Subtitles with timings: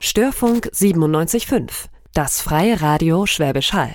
[0.00, 1.70] Störfunk 97.5,
[2.14, 3.94] das freie Radio Schwäbisch Hall.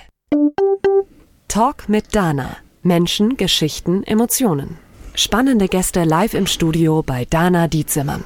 [1.46, 2.56] Talk mit Dana.
[2.82, 4.78] Menschen, Geschichten, Emotionen.
[5.14, 8.24] Spannende Gäste live im Studio bei Dana Dietzimmern.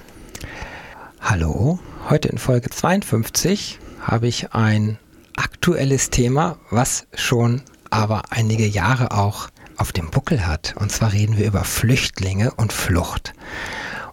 [1.20, 5.00] Hallo, heute in Folge 52 habe ich ein
[5.34, 10.76] aktuelles Thema, was schon aber einige Jahre auch auf dem Buckel hat.
[10.78, 13.32] Und zwar reden wir über Flüchtlinge und Flucht.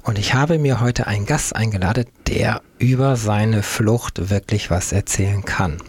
[0.07, 5.43] Und ich habe mir heute einen Gast eingeladen, der über seine Flucht wirklich was erzählen
[5.43, 5.79] kann.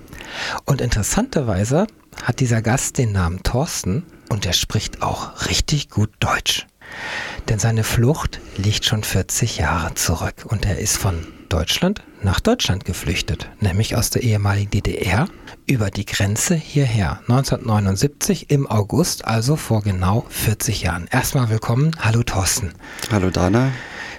[0.65, 1.87] Und interessanterweise
[2.25, 6.67] hat dieser Gast den Namen Thorsten und er spricht auch richtig gut Deutsch.
[7.49, 12.85] Denn seine Flucht liegt schon 40 Jahre zurück und er ist von Deutschland nach Deutschland
[12.85, 15.29] geflüchtet, nämlich aus der ehemaligen DDR
[15.65, 17.21] über die Grenze hierher.
[17.29, 21.07] 1979 im August, also vor genau 40 Jahren.
[21.13, 21.93] Erstmal willkommen.
[22.01, 22.73] Hallo Thorsten.
[23.13, 23.71] Hallo Dana.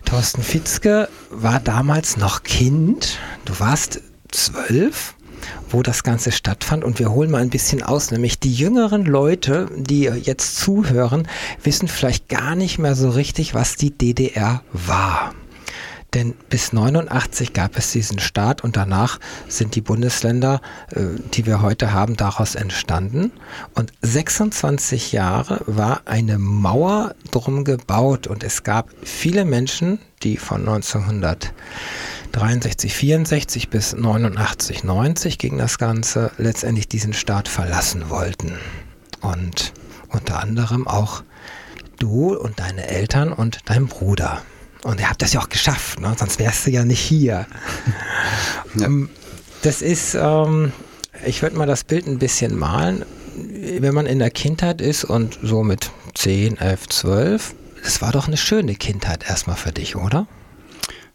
[0.06, 3.20] Thorsten Fitzke war damals noch Kind.
[3.46, 5.16] Du warst zwölf
[5.70, 6.84] wo das Ganze stattfand.
[6.84, 11.28] Und wir holen mal ein bisschen aus, nämlich die jüngeren Leute, die jetzt zuhören,
[11.64, 15.34] wissen vielleicht gar nicht mehr so richtig, was die DDR war.
[16.14, 20.60] Denn bis 89 gab es diesen Staat und danach sind die Bundesländer,
[20.92, 21.02] äh,
[21.34, 23.32] die wir heute haben, daraus entstanden.
[23.76, 30.62] Und 26 Jahre war eine Mauer drum gebaut und es gab viele Menschen, die von
[30.62, 38.58] 1963, 64 bis 89, 90 ging das Ganze, letztendlich diesen Staat verlassen wollten.
[39.22, 39.74] Und
[40.08, 41.22] unter anderem auch
[42.00, 44.42] du und deine Eltern und dein Bruder.
[44.84, 46.16] Und ihr habt das ja auch geschafft, ne?
[46.18, 47.46] sonst wärst du ja nicht hier.
[48.76, 48.86] Ja.
[48.86, 49.10] Ähm,
[49.62, 50.72] das ist, ähm,
[51.26, 53.04] ich würde mal das Bild ein bisschen malen.
[53.36, 58.28] Wenn man in der Kindheit ist und so mit 10, 11, 12, das war doch
[58.28, 60.28] eine schöne Kindheit erstmal für dich, oder?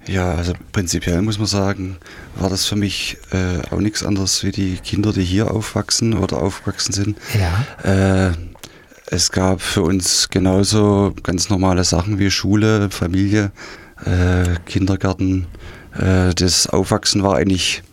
[0.07, 1.97] Ja, also prinzipiell muss man sagen,
[2.37, 6.39] war das für mich äh, auch nichts anderes wie die Kinder, die hier aufwachsen oder
[6.39, 7.19] aufgewachsen sind.
[7.39, 8.29] Ja.
[8.29, 8.33] Äh,
[9.15, 13.53] es gab für uns genauso ganz normale Sachen wie Schule, Familie,
[14.05, 15.47] äh, Kindergarten.
[15.97, 17.85] Äh, das Aufwachsen war eigentlich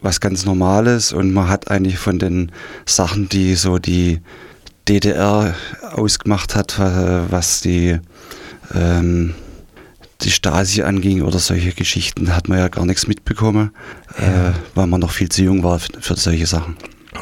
[0.00, 2.52] was ganz Normales und man hat eigentlich von den
[2.86, 4.20] Sachen, die so die
[4.88, 5.56] DDR
[5.90, 7.98] ausgemacht hat, was die,
[8.72, 9.34] ähm,
[10.20, 13.72] die Stasi anging oder solche Geschichten, hat man ja gar nichts mitbekommen,
[14.20, 14.50] ja.
[14.50, 16.76] äh, weil man noch viel zu jung war für, für solche Sachen.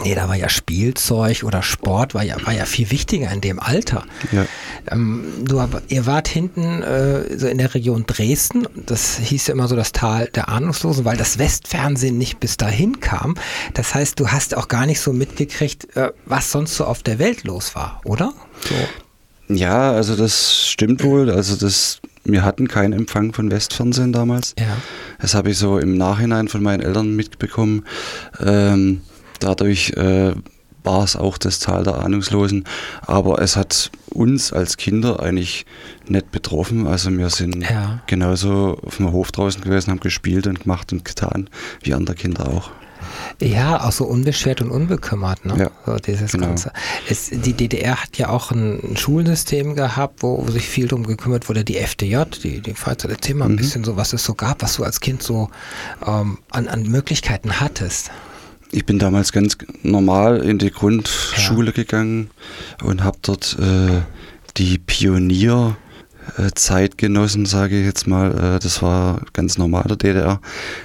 [0.04, 3.58] Nee, da war ja Spielzeug oder Sport, war ja, war ja viel wichtiger in dem
[3.58, 4.04] Alter.
[4.32, 4.46] Ja.
[4.90, 9.66] Ähm, du, ihr wart hinten äh, so in der Region Dresden, das hieß ja immer
[9.66, 13.34] so das Tal der Ahnungslosen, weil das Westfernsehen nicht bis dahin kam.
[13.74, 17.18] Das heißt, du hast auch gar nicht so mitgekriegt, äh, was sonst so auf der
[17.18, 18.32] Welt los war, oder?
[18.68, 18.74] So.
[19.54, 21.30] Ja, also das stimmt wohl.
[21.30, 24.54] Also das, wir hatten keinen Empfang von Westfernsehen damals.
[24.58, 24.76] Ja.
[25.20, 27.84] Das habe ich so im Nachhinein von meinen Eltern mitbekommen.
[28.44, 29.00] Ähm,
[29.40, 30.34] Dadurch äh,
[30.84, 32.64] war es auch das Tal der Ahnungslosen.
[33.02, 35.66] Aber es hat uns als Kinder eigentlich
[36.06, 36.86] nicht betroffen.
[36.86, 38.00] Also wir sind ja.
[38.06, 41.50] genauso auf dem Hof draußen gewesen, haben gespielt und gemacht und getan,
[41.82, 42.70] wie andere Kinder auch.
[43.40, 45.56] Ja, auch so unbeschwert und unbekümmert, ne?
[45.56, 46.48] Ja, so dieses genau.
[46.48, 46.72] Ganze.
[47.08, 51.48] Es, die DDR hat ja auch ein, Schulsystem gehabt, wo, wo, sich viel drum gekümmert
[51.48, 53.56] wurde, die FDJ, die, die Freizeit, erzähl mal ein mhm.
[53.56, 55.48] bisschen so, was es so gab, was du als Kind so
[56.04, 58.10] ähm, an, an Möglichkeiten hattest.
[58.70, 61.72] Ich bin damals ganz normal in die Grundschule ja.
[61.72, 62.30] gegangen
[62.82, 64.02] und habe dort äh,
[64.58, 65.76] die Pionierzeit
[66.36, 68.56] äh, genossen, sage ich jetzt mal.
[68.56, 70.40] Äh, das war ganz normal der DDR,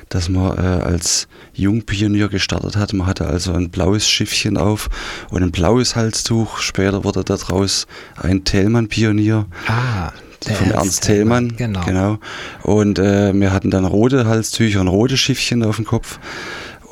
[0.07, 2.93] dass man äh, als Jungpionier gestartet hat.
[2.93, 4.89] Man hatte also ein blaues Schiffchen auf
[5.29, 6.59] und ein blaues Halstuch.
[6.59, 9.45] Später wurde daraus ein Thälmann-Pionier.
[9.67, 10.13] Ah.
[10.41, 11.83] von Ernst Thälmann, genau.
[11.85, 12.19] genau.
[12.61, 16.19] Und äh, wir hatten dann rote Halstücher und rote Schiffchen auf dem Kopf.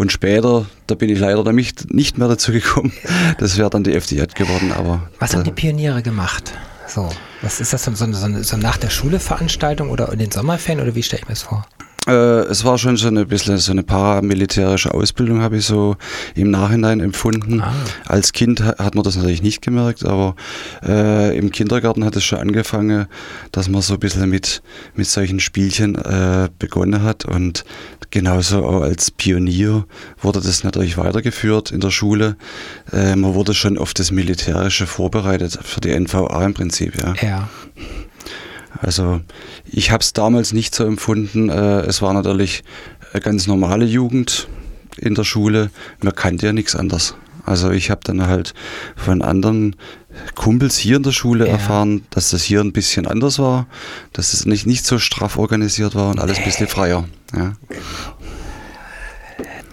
[0.02, 2.92] Und später, da bin ich leider nicht, nicht mehr dazu gekommen,
[3.38, 4.72] das wäre dann die FDJ geworden.
[4.72, 6.54] Aber Was haben die Pioniere gemacht?
[6.88, 7.08] So,
[7.44, 10.82] was ist das so, so, so, so nach der Schule Veranstaltung oder in den Sommerferien
[10.82, 11.68] oder wie stelle ich mir das vor?
[12.11, 15.96] Äh, es war schon so ein bisschen so eine paramilitärische Ausbildung, habe ich so
[16.35, 17.61] im Nachhinein empfunden.
[17.61, 17.73] Ah.
[18.05, 20.35] Als Kind hat man das natürlich nicht gemerkt, aber
[20.85, 23.08] äh, im Kindergarten hat es schon angefangen,
[23.53, 24.61] dass man so ein bisschen mit,
[24.96, 27.23] mit solchen Spielchen äh, begonnen hat.
[27.23, 27.63] Und
[28.09, 29.85] genauso auch als Pionier
[30.22, 32.35] wurde das natürlich weitergeführt in der Schule.
[32.91, 36.96] Äh, man wurde schon auf das Militärische vorbereitet, für die NVA im Prinzip.
[37.02, 37.13] Ja.
[37.22, 37.49] ja.
[38.79, 39.22] Also
[39.66, 41.50] ich habe es damals nicht so empfunden.
[41.50, 42.64] Äh, es war natürlich
[43.14, 44.47] eine ganz normale Jugend
[44.97, 45.72] in der Schule.
[46.02, 47.16] Man kannte ja nichts anderes.
[47.46, 48.53] Also ich habe dann halt
[48.96, 49.76] von anderen
[50.35, 51.53] Kumpels hier in der Schule ja.
[51.53, 53.68] erfahren, dass das hier ein bisschen anders war,
[54.14, 57.06] dass es nicht, nicht so straff organisiert war und alles ein bisschen freier.
[57.35, 57.53] Ja.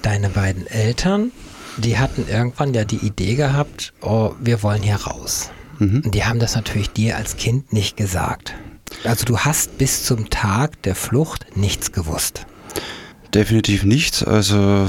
[0.02, 1.32] Deine beiden Eltern,
[1.76, 5.50] die hatten irgendwann ja die Idee gehabt, oh, wir wollen hier raus.
[5.78, 6.02] Mhm.
[6.04, 8.54] Und die haben das natürlich dir als Kind nicht gesagt.
[9.04, 12.46] Also du hast bis zum Tag der Flucht nichts gewusst.
[13.34, 14.26] Definitiv nicht.
[14.26, 14.88] Also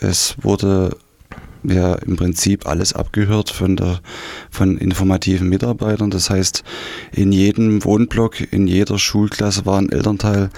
[0.00, 0.96] es wurde
[1.64, 4.00] ja im Prinzip alles abgehört von der
[4.50, 6.10] von informativen Mitarbeitern.
[6.10, 6.62] Das heißt,
[7.12, 10.50] in jedem Wohnblock, in jeder Schulklasse war ein Elternteil,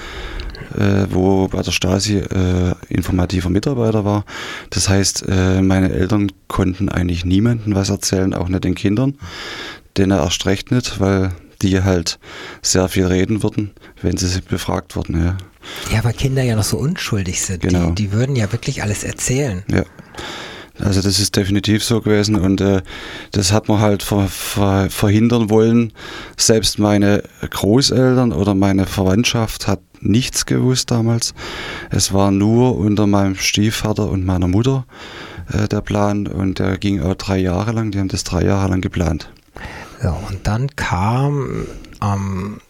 [0.76, 4.24] äh, wo bei der Stasi äh, informativer Mitarbeiter war.
[4.70, 9.14] Das heißt, äh, meine Eltern konnten eigentlich niemandem was erzählen, auch nicht den Kindern.
[9.96, 11.32] Denen erst recht nicht, weil
[11.62, 12.18] die halt
[12.62, 13.72] sehr viel reden würden,
[14.02, 15.22] wenn sie befragt wurden.
[15.22, 15.36] Ja.
[15.92, 17.62] Ja, weil Kinder ja noch so unschuldig sind.
[17.62, 17.90] Genau.
[17.90, 19.64] Die, die würden ja wirklich alles erzählen.
[19.68, 19.84] Ja.
[20.78, 22.82] Also das ist definitiv so gewesen und äh,
[23.30, 25.92] das hat man halt ver ver verhindern wollen.
[26.36, 31.32] Selbst meine Großeltern oder meine Verwandtschaft hat nichts gewusst damals.
[31.90, 34.84] Es war nur unter meinem Stiefvater und meiner Mutter
[35.50, 37.90] äh, der Plan und der ging auch drei Jahre lang.
[37.90, 39.30] Die haben das drei Jahre lang geplant.
[40.02, 41.66] Ja, und dann kam
[42.00, 42.60] am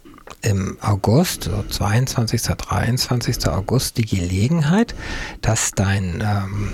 [0.42, 3.48] im August, so 22., 23.
[3.48, 4.94] August, die Gelegenheit,
[5.40, 6.72] dass dein ähm,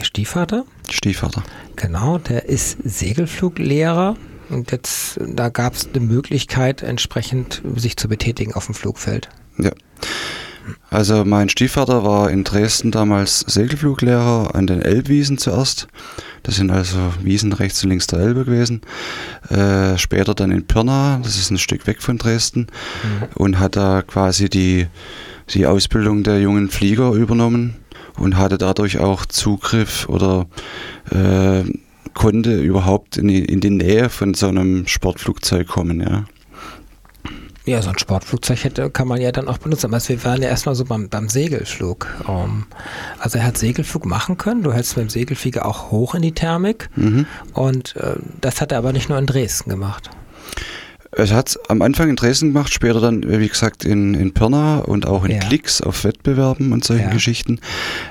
[0.00, 0.64] Stiefvater?
[0.90, 1.42] Stiefvater.
[1.76, 4.16] Genau, der ist Segelfluglehrer
[4.48, 9.28] und jetzt, da gab es eine Möglichkeit, entsprechend sich zu betätigen auf dem Flugfeld.
[9.58, 9.72] Ja.
[10.90, 15.88] Also mein Stiefvater war in Dresden damals Segelfluglehrer an den Elbwiesen zuerst.
[16.42, 18.82] Das sind also Wiesen rechts und links der Elbe gewesen.
[19.48, 22.66] Äh, später dann in Pirna, das ist ein Stück weg von Dresden,
[23.02, 23.28] mhm.
[23.34, 24.86] und hat da quasi die,
[25.50, 27.76] die Ausbildung der jungen Flieger übernommen
[28.18, 30.46] und hatte dadurch auch Zugriff oder
[31.10, 31.64] äh,
[32.14, 36.24] konnte überhaupt in die, in die Nähe von so einem Sportflugzeug kommen, ja.
[37.64, 39.86] Ja, so ein Sportflugzeug hätte, kann man ja dann auch benutzen.
[39.86, 42.08] Aber wir waren ja erstmal so beim, beim Segelflug.
[42.26, 42.66] Um, ähm,
[43.18, 44.62] also er hat Segelflug machen können.
[44.62, 46.88] Du hältst beim Segelflieger auch hoch in die Thermik.
[46.96, 47.26] Mhm.
[47.52, 50.10] Und äh, das hat er aber nicht nur in Dresden gemacht.
[51.14, 55.06] Es hat am Anfang in Dresden gemacht, später dann, wie gesagt, in, in Pirna und
[55.06, 55.38] auch in ja.
[55.40, 57.12] Klicks auf Wettbewerben und solchen ja.
[57.12, 57.60] Geschichten.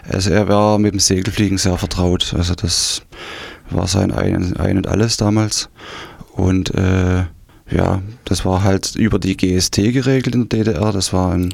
[0.07, 2.35] Also er war mit dem Segelfliegen sehr vertraut.
[2.37, 3.01] Also das
[3.71, 5.69] war sein Ein, ein und alles damals.
[6.33, 7.23] Und äh,
[7.71, 10.91] ja, das war halt über die GST geregelt in der DDR.
[10.91, 11.53] Das war ein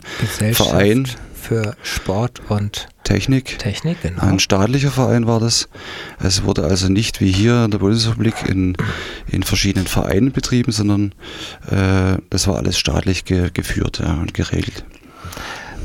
[0.53, 1.07] Verein
[1.47, 3.57] für Sport und Technik.
[3.59, 4.21] Technik, genau.
[4.21, 5.69] Ein staatlicher Verein war das.
[6.19, 8.75] Es wurde also nicht wie hier in der Bundesrepublik in,
[9.27, 11.13] in verschiedenen Vereinen betrieben, sondern
[11.69, 14.83] äh, das war alles staatlich ge geführt ja, und geregelt.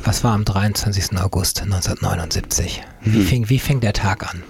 [0.04, 1.16] Was war am 23.
[1.18, 2.82] August 1979?
[3.02, 3.26] Wie, hm.
[3.26, 4.42] fing, wie fing der Tag an?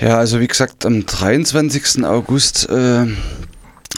[0.00, 2.04] Ja, also wie gesagt, am 23.
[2.04, 3.06] August äh,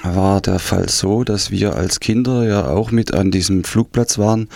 [0.02, 4.48] war der Fall so, dass wir als Kinder ja auch mit an diesem Flugplatz waren,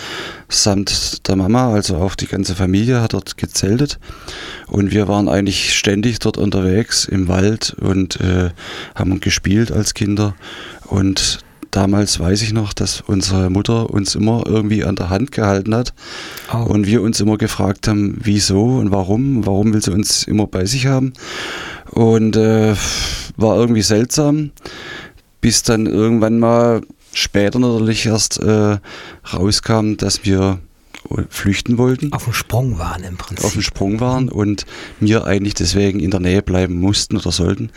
[0.48, 3.98] samt der Mama, also auch die ganze Familie hat dort gezeltet.
[4.66, 8.50] Und wir waren eigentlich ständig dort unterwegs im Wald und äh,
[8.94, 10.34] haben gespielt als Kinder.
[10.86, 11.40] Und
[11.70, 15.92] damals weiß ich noch, dass unsere Mutter uns immer irgendwie an der Hand gehalten hat
[16.52, 16.58] oh.
[16.58, 20.64] und wir uns immer gefragt haben, wieso und warum, warum will sie uns immer bei
[20.64, 21.12] sich haben.
[21.90, 22.74] Und äh,
[23.36, 24.50] war irgendwie seltsam
[25.40, 28.78] bis dann irgendwann mal später natürlich erst äh,
[29.32, 30.60] rauskam, dass wir
[31.30, 32.12] flüchten wollten.
[32.12, 33.44] Auf dem Sprung waren im Prinzip.
[33.44, 34.66] Auf dem Sprung waren und
[35.00, 37.70] wir eigentlich deswegen in der Nähe bleiben mussten oder sollten.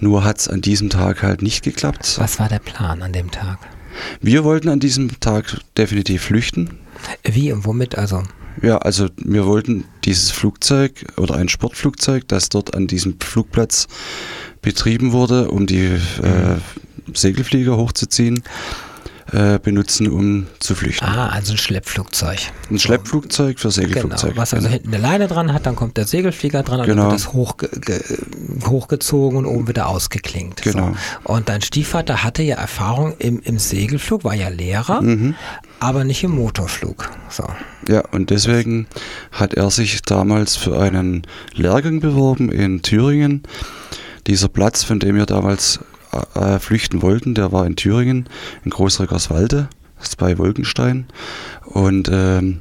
[0.00, 2.16] Nur hat es an diesem Tag halt nicht geklappt.
[2.18, 3.58] Was war der Plan an dem Tag?
[4.20, 6.78] Wir wollten an diesem Tag definitiv flüchten.
[7.22, 8.22] Wie und womit also?
[8.62, 13.88] Ja, also wir wollten dieses Flugzeug oder ein Sportflugzeug, das dort an diesem Flugplatz
[14.64, 16.00] betrieben wurde, um die äh,
[17.12, 18.42] Segelflieger hochzuziehen,
[19.32, 21.06] äh, benutzen, um zu flüchten.
[21.06, 22.38] Ah, also ein Schleppflugzeug.
[22.70, 24.30] Ein Schleppflugzeug für Segelflugzeug.
[24.30, 27.02] Genau, was also hinten eine Leine dran hat, dann kommt der Segelflieger dran und genau.
[27.02, 27.68] dann wird das hochge
[28.66, 30.62] hochgezogen und oben wieder ausgeklingt.
[30.62, 30.92] Genau.
[31.24, 31.32] So.
[31.32, 35.34] Und dein Stiefvater hatte ja Erfahrung im, im Segelflug, war ja Lehrer, mhm.
[35.80, 37.10] aber nicht im Motorflug.
[37.28, 37.44] So.
[37.88, 38.86] Ja, und deswegen
[39.32, 43.42] hat er sich damals für einen Lehrgang beworben in Thüringen
[44.26, 45.80] dieser Platz, von dem wir damals
[46.34, 48.28] äh, flüchten wollten, der war in Thüringen,
[48.64, 49.68] in Großreckerswalde,
[50.18, 51.06] bei Wolkenstein.
[51.64, 52.60] Und ähm,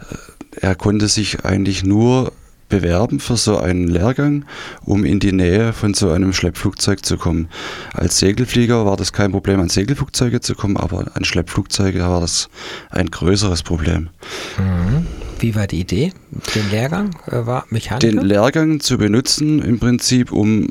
[0.00, 2.32] äh, er konnte sich eigentlich nur
[2.68, 4.44] bewerben für so einen Lehrgang,
[4.84, 7.48] um in die Nähe von so einem Schleppflugzeug zu kommen.
[7.94, 12.48] Als Segelflieger war das kein Problem, an Segelflugzeuge zu kommen, aber an Schleppflugzeuge war das
[12.90, 14.10] ein größeres Problem.
[14.58, 15.06] Mhm.
[15.40, 16.12] Wie war die Idee?
[16.54, 18.06] Den Lehrgang äh, war Mechaniker?
[18.06, 20.68] Den Lehrgang zu benutzen im Prinzip, um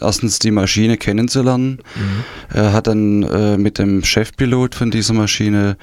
[0.00, 1.78] erstens die Maschine kennenzulernen.
[1.94, 2.24] Mhm.
[2.54, 5.76] Er hat dann äh, mit dem Chefpilot von dieser Maschine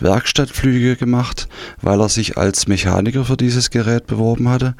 [0.00, 1.48] Werkstattflüge gemacht,
[1.80, 4.74] weil er sich als Mechaniker für dieses Gerät beworben hatte.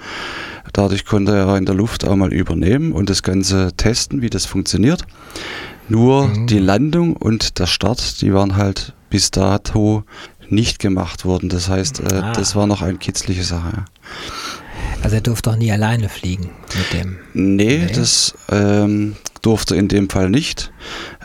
[0.72, 4.46] Dadurch konnte er in der Luft auch mal übernehmen und das Ganze testen, wie das
[4.46, 5.04] funktioniert.
[5.88, 6.46] Nur mhm.
[6.48, 10.04] die Landung und der Start, die waren halt bis dato
[10.50, 11.48] nicht gemacht worden.
[11.48, 12.32] Das heißt, äh, ah.
[12.32, 13.84] das war noch eine kitzliche Sache.
[15.02, 17.18] Also er durfte auch nie alleine fliegen mit dem.
[17.32, 17.92] Nee, nee.
[17.92, 20.72] das ähm, durfte in dem Fall nicht.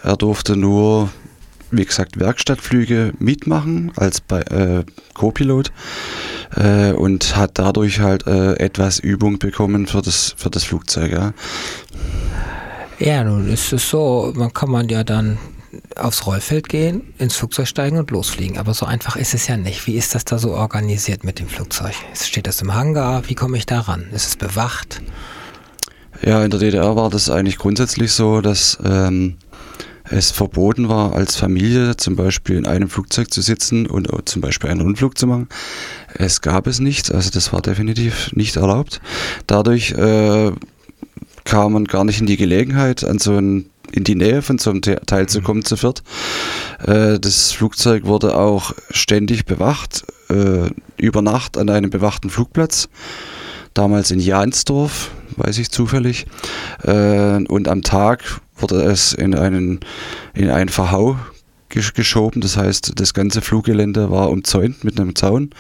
[0.04, 1.10] Er durfte nur,
[1.72, 5.72] wie gesagt, Werkstattflüge mitmachen als äh, Co-Pilot
[6.56, 11.12] äh, und hat dadurch halt äh, etwas Übung bekommen für das, für das Flugzeug.
[11.12, 11.34] Ja.
[13.00, 15.40] Ja, nun ist es so, man kann man ja dann
[16.01, 18.58] aufs Rollfeld gehen, ins Flugzeug steigen und losfliegen.
[18.58, 19.88] Aber so einfach ist es ja nicht.
[19.88, 21.93] Wie ist das da so organisiert mit dem Flugzeug?
[22.13, 23.27] Steht das im Hangar?
[23.29, 24.05] Wie komme ich da ran?
[24.12, 25.01] Ist es bewacht?
[26.24, 29.38] Ja, in der DDR war das eigentlich grundsätzlich so, dass ähm,
[30.12, 34.70] es verboten war, als Familie zum Beispiel in einem Flugzeug zu sitzen und zum Beispiel
[34.70, 35.48] einen Rundflug zu machen.
[36.13, 39.01] Es gab es nicht, also das war definitiv nicht erlaubt.
[39.48, 40.51] Dadurch äh,
[41.43, 44.69] kam man gar nicht in die Gelegenheit, an so ein in die Nähe von so
[44.69, 46.03] einem Teil zu kommen zu viert.
[46.86, 52.89] Äh, das Flugzeug wurde auch ständig bewacht, äh, über Nacht an einem bewachten Flugplatz,
[53.74, 56.25] damals in Jansdorf, weiß ich zufällig.
[56.83, 59.79] Äh, und am Tag wurde es in einen,
[60.33, 61.17] in einen Verhau
[61.69, 65.51] geschoben, das heißt, das ganze Fluggelände war umzäunt mit einem Zaun.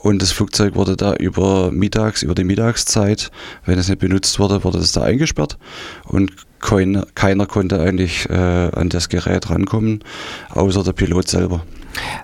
[0.00, 3.32] Und das Flugzeug wurde da über mittags, über die Mittagszeit,
[3.64, 5.58] wenn es nicht benutzt wurde, wurde es da eingesperrt
[6.04, 6.30] und
[6.60, 10.04] keiner, keiner konnte eigentlich äh, an das Gerät rankommen,
[10.50, 11.64] außer der Pilot selber.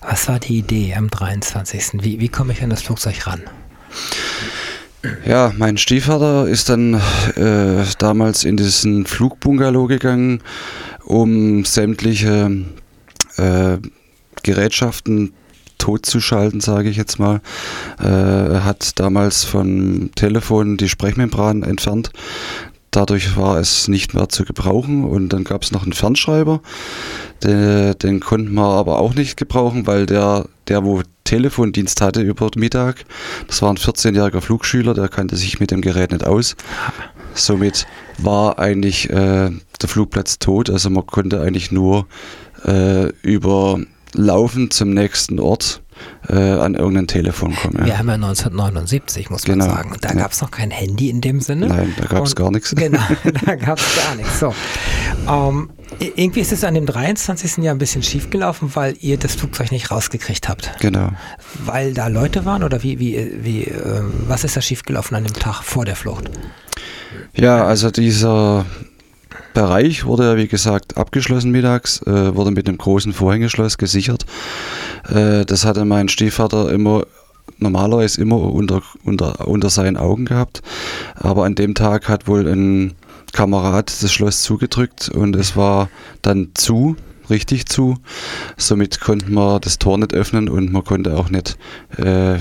[0.02, 2.02] Was war die Idee am 23.?
[2.04, 3.42] Wie, wie komme ich an das Flugzeug ran?
[5.26, 6.94] Ja, mein Stiefvater ist dann
[7.36, 10.40] äh, damals in diesen Flugbungalow gegangen,
[11.04, 12.64] um sämtliche
[13.36, 13.78] äh,
[14.42, 15.32] Gerätschaften
[15.78, 17.42] totzuschalten, sage ich jetzt mal.
[18.00, 22.10] Äh, er hat damals vom Telefon die Sprechmembran entfernt.
[22.94, 26.60] Dadurch war es nicht mehr zu gebrauchen und dann gab es noch einen Fernschreiber.
[27.42, 32.50] Den, den, konnten wir aber auch nicht gebrauchen, weil der, der wo Telefondienst hatte über
[32.54, 33.04] Mittag,
[33.48, 36.54] das war ein 14-jähriger Flugschüler, der kannte sich mit dem Gerät nicht aus.
[37.34, 42.06] Somit war eigentlich äh, der Flugplatz tot, also man konnte eigentlich nur
[42.64, 43.80] äh, über
[44.12, 45.82] Laufen zum nächsten Ort
[46.28, 47.78] äh, an irgendein Telefon kommen.
[47.78, 47.86] Ja.
[47.86, 49.72] Wir haben ja 1979, muss man genau.
[49.72, 49.96] sagen.
[50.00, 50.14] Da ja.
[50.16, 51.68] gab es noch kein Handy in dem Sinne.
[51.68, 52.74] Nein, da gab es gar nichts.
[52.84, 53.00] Genau,
[53.46, 54.40] da gab es gar nichts.
[54.40, 54.52] So.
[55.28, 57.58] Ähm, irgendwie ist es an dem 23.
[57.58, 60.72] Jahr ein bisschen schief gelaufen, weil ihr das Flugzeug nicht rausgekriegt habt.
[60.80, 61.10] Genau.
[61.64, 65.24] Weil da Leute waren oder wie, wie, wie, äh, was ist da schief gelaufen an
[65.24, 66.30] dem Tag vor der Flucht?
[67.34, 68.66] Ja, also dieser
[69.54, 74.26] Bereich wurde ja, wie gesagt, abgeschlossen mittags, äh, wurde mit einem großen Vorhängeschloss gesichert.
[75.08, 77.04] Äh, das hatte mein Stiefvater immer
[77.58, 80.62] normalerweise immer unter, unter, unter seinen Augen gehabt.
[81.14, 82.94] Aber an dem Tag hat wohl ein
[83.32, 85.88] Kamerad das Schloss zugedrückt und es war
[86.22, 86.96] dann zu,
[87.30, 87.96] richtig zu.
[88.56, 91.58] Somit konnten wir das Tor nicht öffnen und man konnte auch nicht
[91.96, 92.38] äh,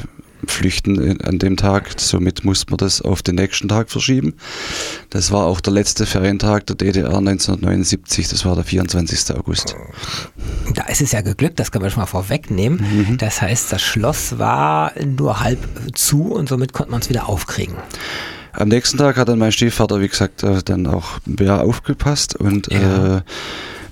[0.48, 2.00] flüchten an dem Tag.
[2.00, 4.34] Somit musste man das auf den nächsten Tag verschieben.
[5.10, 9.36] Das war auch der letzte Ferientag der DDR 1979, das war der 24.
[9.36, 9.76] August.
[10.74, 13.08] Da ist es ja geglückt, das können wir schon mal vorwegnehmen.
[13.10, 13.18] Mhm.
[13.18, 15.60] Das heißt, das Schloss war nur halb
[15.94, 17.76] zu und somit konnte man es wieder aufkriegen.
[18.54, 22.72] Am nächsten Tag hat dann mein Stiefvater, wie gesagt, äh, dann auch mehr aufgepasst und
[22.72, 23.18] ja.
[23.18, 23.22] äh,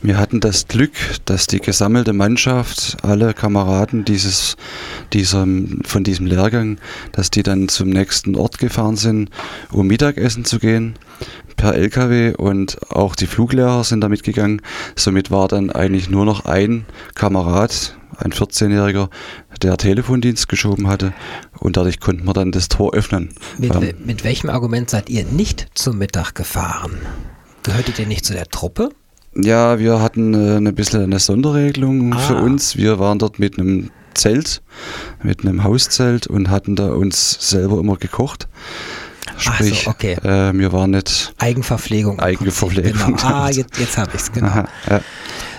[0.02, 0.94] wir hatten das Glück,
[1.26, 4.56] dass die gesammelte Mannschaft, alle Kameraden dieses,
[5.14, 5.46] dieser,
[5.84, 6.80] von diesem Lehrgang,
[7.12, 9.30] dass die dann zum nächsten Ort gefahren sind,
[9.72, 10.96] um Mittagessen zu gehen
[11.56, 14.62] per LKW und auch die Fluglehrer sind damit gegangen.
[14.96, 19.10] Somit war dann eigentlich nur noch ein Kamerad, ein 14-Jähriger,
[19.62, 21.14] der Telefondienst geschoben hatte
[21.60, 23.30] und dadurch konnten wir dann das Tor öffnen.
[23.60, 26.98] Mit, ähm, mit welchem Argument seid ihr nicht zum Mittag gefahren?
[27.64, 28.90] Gehörtet ihr nicht zu der Truppe?
[29.36, 32.20] Ja, wir hatten äh, ein bisschen eine Sonderregelung ah.
[32.20, 32.76] für uns.
[32.76, 34.62] Wir waren dort mit einem Zelt,
[35.24, 38.48] mit einem Hauszelt und hatten da uns selber immer gekocht.
[39.38, 40.14] Sprich, so, okay.
[40.24, 42.20] äh, wir waren nicht Eigenverpflegung.
[42.20, 43.16] Eigenverpflegung.
[43.18, 43.24] Genau.
[43.24, 44.48] Ah, jetzt, jetzt habe ich es, genau.
[44.48, 45.02] Aha, ja.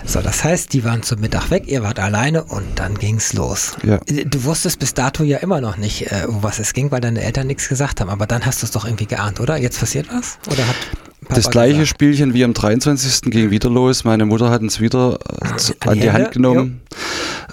[0.05, 3.75] So, das heißt, die waren zum Mittag weg, ihr wart alleine und dann ging's los.
[3.83, 3.99] Ja.
[4.25, 7.21] Du wusstest bis dato ja immer noch nicht, äh, um was es ging, weil deine
[7.21, 8.09] Eltern nichts gesagt haben.
[8.09, 9.57] Aber dann hast du es doch irgendwie geahnt, oder?
[9.57, 10.37] Jetzt passiert was?
[10.47, 10.75] Oder hat
[11.23, 11.89] Papa das gleiche gesagt?
[11.89, 13.31] Spielchen wie am 23.
[13.31, 14.03] ging wieder los.
[14.03, 16.81] Meine Mutter hat uns wieder äh, an, an die, Hand genommen.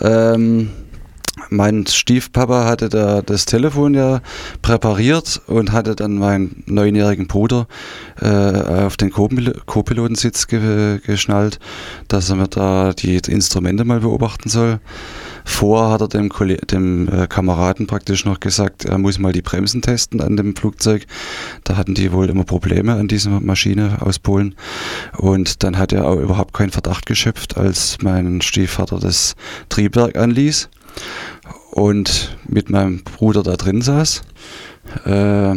[0.00, 0.70] Ähm,
[1.48, 4.20] mein Stiefpapa hatte da das Telefon ja
[4.62, 7.66] präpariert und hatte dann meinen neunjährigen Bruder
[8.20, 11.58] äh, auf den Co-Pilotensitz ge geschnallt,
[12.08, 14.80] dass er mir da die Instrumente mal beobachten soll.
[15.50, 16.30] Vorher hat er dem,
[16.70, 21.06] dem äh, Kameraden praktisch noch gesagt, er muss mal die Bremsen testen an dem Flugzeug.
[21.64, 24.54] Da hatten die wohl immer Probleme an dieser Maschine aus Polen.
[25.18, 29.34] Und dann hat er auch überhaupt keinen Verdacht geschöpft, als mein Stiefvater das
[29.68, 30.70] Triebwerk anließ
[31.72, 34.22] und mit meinem Bruder da drin saß.
[35.04, 35.56] Äh,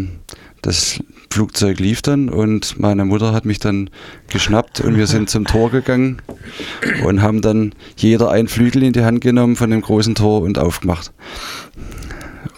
[0.61, 0.99] das
[1.33, 3.89] Flugzeug lief dann und meine Mutter hat mich dann
[4.29, 6.21] geschnappt und wir sind zum Tor gegangen
[7.03, 10.59] und haben dann jeder ein Flügel in die Hand genommen von dem großen Tor und
[10.59, 11.11] aufgemacht.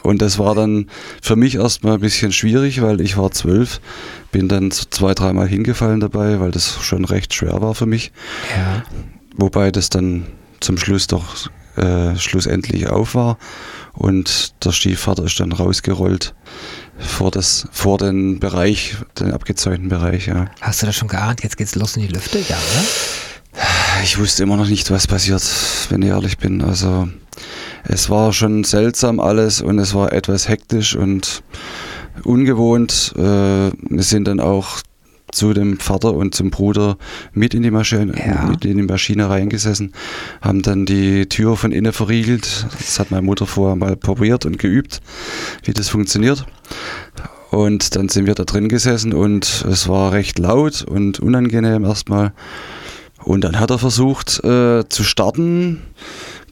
[0.03, 0.87] Und das war dann
[1.21, 3.79] für mich erstmal ein bisschen schwierig, weil ich war zwölf,
[4.33, 8.11] bin dann zwei, dreimal hingefallen dabei, weil das schon recht schwer war für mich.
[8.57, 8.83] Ja.
[9.37, 10.25] Wobei das dann
[10.59, 13.37] zum Schluss doch äh, schlussendlich auf war
[13.93, 16.35] und der Stiefvater ist dann rausgerollt
[16.97, 20.45] vor, das, vor den Bereich, den abgezäunten Bereich, ja.
[20.61, 21.43] Hast du das schon geahnt?
[21.43, 22.85] Jetzt geht's los in die Lüfte, ja, oder?
[24.03, 25.43] Ich wusste immer noch nicht, was passiert,
[25.89, 26.61] wenn ich ehrlich bin.
[26.61, 27.07] Also
[27.83, 31.43] es war schon seltsam alles und es war etwas hektisch und
[32.23, 33.13] ungewohnt.
[33.15, 34.81] Äh, wir sind dann auch
[35.35, 36.97] zu dem Vater und zum Bruder
[37.33, 38.47] mit in die Maschine, ja.
[38.47, 39.93] mit in die Maschine reingesessen,
[40.41, 42.65] haben dann die Tür von innen verriegelt.
[42.77, 45.01] Das hat meine Mutter vorher mal probiert und geübt,
[45.63, 46.45] wie das funktioniert.
[47.51, 52.33] Und dann sind wir da drin gesessen und es war recht laut und unangenehm erstmal.
[53.23, 55.81] Und dann hat er versucht äh, zu starten,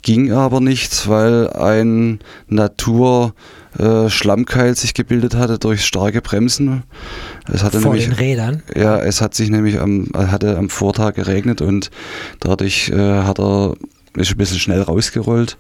[0.04, 3.34] ging aber nicht, weil ein Natur
[3.80, 6.84] äh, Schlammkeil sich gebildet hatte durch starke Bremsen.
[7.52, 8.62] Es hatte Vor nämlich, den Rädern?
[8.76, 11.90] Ja, es hat sich nämlich am, hatte am Vortag geregnet und
[12.40, 13.74] dadurch äh, hat er
[14.16, 15.58] ist ein bisschen schnell rausgerollt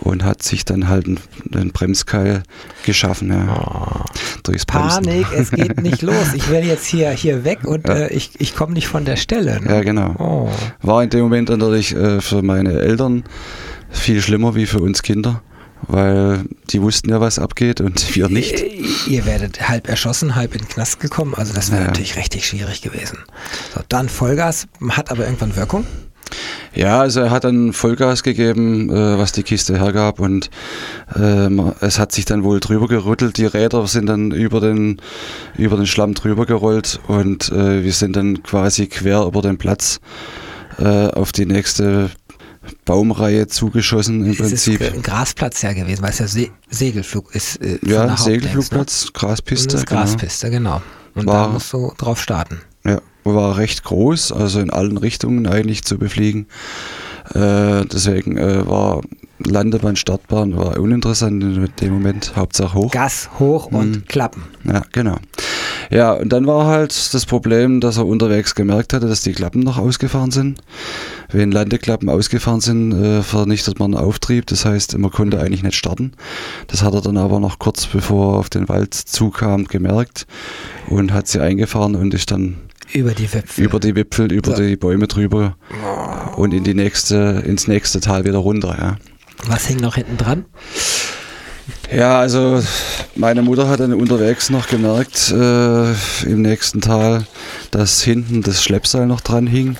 [0.00, 2.42] und hat sich dann halt einen, Bremskeil
[2.84, 3.30] geschaffen.
[3.30, 4.04] Ja, oh.
[4.42, 6.34] durchs Panik, es geht nicht los.
[6.34, 7.94] Ich werde jetzt hier, hier weg und ja.
[7.94, 9.60] äh, ich, ich komme nicht von der Stelle.
[9.60, 9.70] Ne?
[9.70, 10.14] Ja, genau.
[10.18, 10.50] Oh.
[10.80, 13.24] War in dem Moment natürlich äh, für meine Eltern
[13.90, 15.42] viel schlimmer wie für uns Kinder
[15.88, 18.62] weil die wussten ja, was abgeht und wir nicht.
[19.08, 21.86] Ihr werdet halb erschossen, halb in den Knast gekommen, also das wäre ja.
[21.88, 23.18] natürlich richtig schwierig gewesen.
[23.74, 25.86] So, dann Vollgas, hat aber irgendwann Wirkung?
[26.74, 30.50] Ja, also er hat dann Vollgas gegeben, äh, was die Kiste hergab und
[31.14, 31.48] äh,
[31.80, 33.36] es hat sich dann wohl drüber gerüttelt.
[33.38, 35.00] Die Räder sind dann über den,
[35.56, 40.00] über den Schlamm drüber gerollt und äh, wir sind dann quasi quer über den Platz
[40.78, 42.10] äh, auf die nächste
[42.84, 44.80] Baumreihe zugeschossen im Prinzip.
[44.80, 47.56] Es ist ein Grasplatz ja gewesen, weil es ja Se Segelflug ist.
[47.56, 49.10] Äh, ja, Segelflugplatz, ne?
[49.14, 49.78] Graspiste.
[49.78, 50.80] Und Graspiste, genau.
[50.80, 50.82] genau.
[51.14, 52.60] Und war, da musst du drauf starten.
[53.24, 56.46] War recht groß, also in allen Richtungen eigentlich zu befliegen.
[57.34, 59.02] Äh, deswegen äh, war
[59.38, 62.90] Landebahn, Startbahn war uninteressant in dem Moment, Hauptsache hoch.
[62.90, 64.04] Gas hoch und mhm.
[64.06, 64.44] klappen.
[64.64, 65.16] Ja, genau.
[65.90, 69.60] Ja, und dann war halt das Problem, dass er unterwegs gemerkt hatte, dass die Klappen
[69.60, 70.60] noch ausgefahren sind.
[71.30, 74.46] Wenn Landeklappen ausgefahren sind, äh, vernichtet man Auftrieb.
[74.46, 76.12] Das heißt, man konnte eigentlich nicht starten.
[76.68, 80.26] Das hat er dann aber noch kurz bevor er auf den Wald zukam gemerkt
[80.88, 82.56] und hat sie eingefahren und ist dann
[82.92, 84.62] über die Wipfel, über die, Wipfel, über so.
[84.62, 85.56] die Bäume drüber
[86.36, 88.76] und in die nächste, ins nächste Tal wieder runter.
[88.78, 88.96] Ja.
[89.46, 90.44] Was hing noch hinten dran?
[91.94, 92.62] Ja, also
[93.14, 95.92] meine Mutter hat dann unterwegs noch gemerkt äh,
[96.24, 97.26] im nächsten Tal,
[97.70, 99.76] dass hinten das Schleppseil noch dran hing,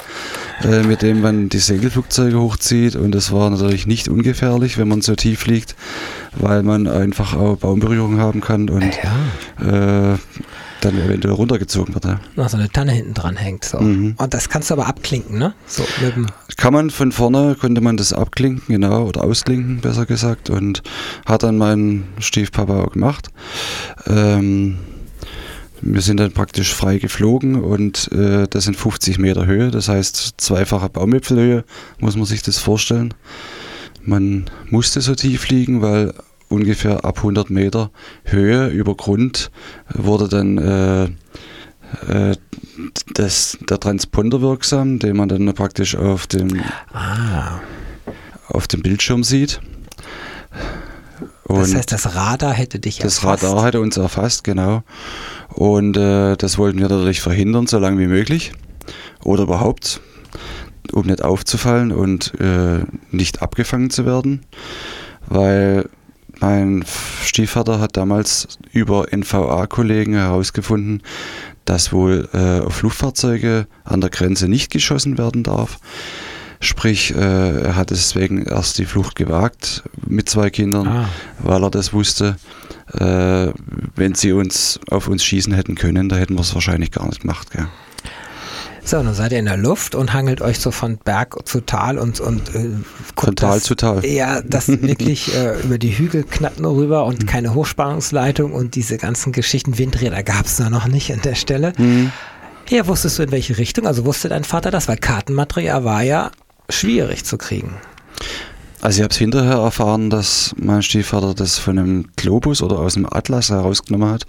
[0.63, 2.97] äh, mit dem man die Segelflugzeuge hochzieht.
[2.97, 5.75] Und das war natürlich nicht ungefährlich, wenn man so tief liegt,
[6.37, 8.93] weil man einfach auch Baumberührung haben kann und
[9.61, 10.15] ja.
[10.15, 10.19] äh,
[10.85, 12.05] dann eventuell runtergezogen wird.
[12.05, 12.21] Ja.
[12.37, 13.65] Noch so eine Tanne hinten dran hängt.
[13.65, 13.81] So.
[13.81, 14.15] Mhm.
[14.17, 15.55] Und das kannst du aber abklinken, ne?
[15.67, 15.85] So
[16.57, 20.51] Kann man von vorne, konnte man das abklinken, genau, oder ausklinken, besser gesagt.
[20.51, 20.83] Und
[21.27, 23.29] hat dann mein Stiefpapa auch gemacht.
[24.07, 24.79] Ähm,
[25.81, 30.35] wir sind dann praktisch frei geflogen und äh, das sind 50 Meter Höhe, das heißt
[30.37, 31.65] zweifache Baumwipfelhöhe,
[31.99, 33.15] muss man sich das vorstellen.
[34.05, 36.15] Man musste so tief fliegen, weil
[36.53, 37.91] ungefähr ab 100 Meter
[38.25, 39.51] Höhe über Grund
[39.93, 41.05] wurde dann äh,
[42.09, 42.37] äh,
[43.15, 46.63] das, der Transponder wirksam, den man dann praktisch auf dem,
[46.93, 47.61] ah.
[48.49, 49.61] auf dem Bildschirm sieht.
[51.45, 53.43] Und das heißt, das Radar hätte dich das erfasst?
[53.43, 54.83] Das Radar hätte uns erfasst, genau.
[55.49, 58.53] Und äh, das wollten wir natürlich verhindern, so lange wie möglich.
[59.25, 60.01] Oder überhaupt
[60.93, 64.43] um nicht aufzufallen und äh, nicht abgefangen zu werden,
[65.29, 65.89] weil
[66.43, 66.85] mein
[67.23, 71.03] Stiefvater hat damals über NVA-Kollegen herausgefunden,
[71.65, 75.79] dass wohl äh, auf Luftfahrzeuge an der Grenze nicht geschossen werden darf.
[76.61, 81.09] Sprich, äh, er hat deswegen erst die Flucht gewagt mit zwei Kindern, ah.
[81.39, 82.37] weil er das wusste.
[82.93, 83.53] Äh,
[83.97, 87.21] wenn sie uns auf uns schießen hätten können, da hätten wir es wahrscheinlich gar nicht
[87.21, 87.51] gemacht.
[87.53, 87.69] Gell?
[88.85, 91.99] So, dann seid ihr in der Luft und hangelt euch so von Berg zu Tal
[91.99, 92.71] und, und äh,
[93.17, 94.05] von Tal das, zu Tal.
[94.05, 97.27] Ja, das wirklich äh, über die Hügel knappen rüber und mhm.
[97.27, 99.79] keine Hochspannungsleitung und diese ganzen Geschichten.
[99.79, 101.73] Windräder gab es da noch nicht an der Stelle.
[101.79, 102.13] Mhm.
[102.71, 103.87] Ja, wusstest du in welche Richtung?
[103.87, 104.89] Also wusste dein Vater das?
[104.89, 106.31] Weil Kartenmaterial war ja
[106.69, 107.75] schwierig zu kriegen.
[108.81, 112.95] Also ich habe es hinterher erfahren, dass mein Stiefvater das von einem Globus oder aus
[112.95, 114.27] dem Atlas herausgenommen hat.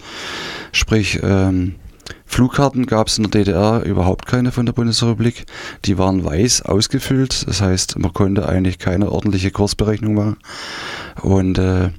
[0.72, 1.76] Sprich, ähm,
[2.26, 5.46] Flugkarten gab es in der DDR überhaupt keine von der Bundesrepublik.
[5.86, 7.48] Die waren weiß ausgefüllt.
[7.48, 10.38] Das heißt, man konnte eigentlich keine ordentliche Kursberechnung machen.
[11.22, 11.90] Und äh,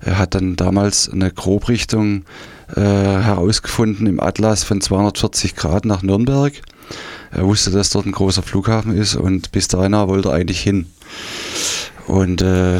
[0.00, 2.24] er hat dann damals eine Grobrichtung
[2.76, 6.52] äh, herausgefunden im Atlas von 240 Grad nach Nürnberg.
[7.30, 10.86] Er wusste, dass dort ein großer Flughafen ist und bis dahin wollte er eigentlich hin.
[12.06, 12.78] Und äh,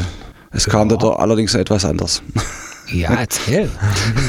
[0.51, 0.71] es ja.
[0.71, 2.21] kam da allerdings etwas anders.
[2.87, 3.69] Ja, erzähl.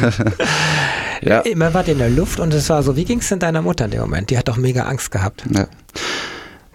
[1.21, 1.41] ja.
[1.41, 3.85] Immer wart in der Luft und es war so, wie ging es denn deiner Mutter
[3.87, 4.31] in dem Moment?
[4.31, 5.45] Die hat doch mega Angst gehabt.
[5.53, 5.67] Ja,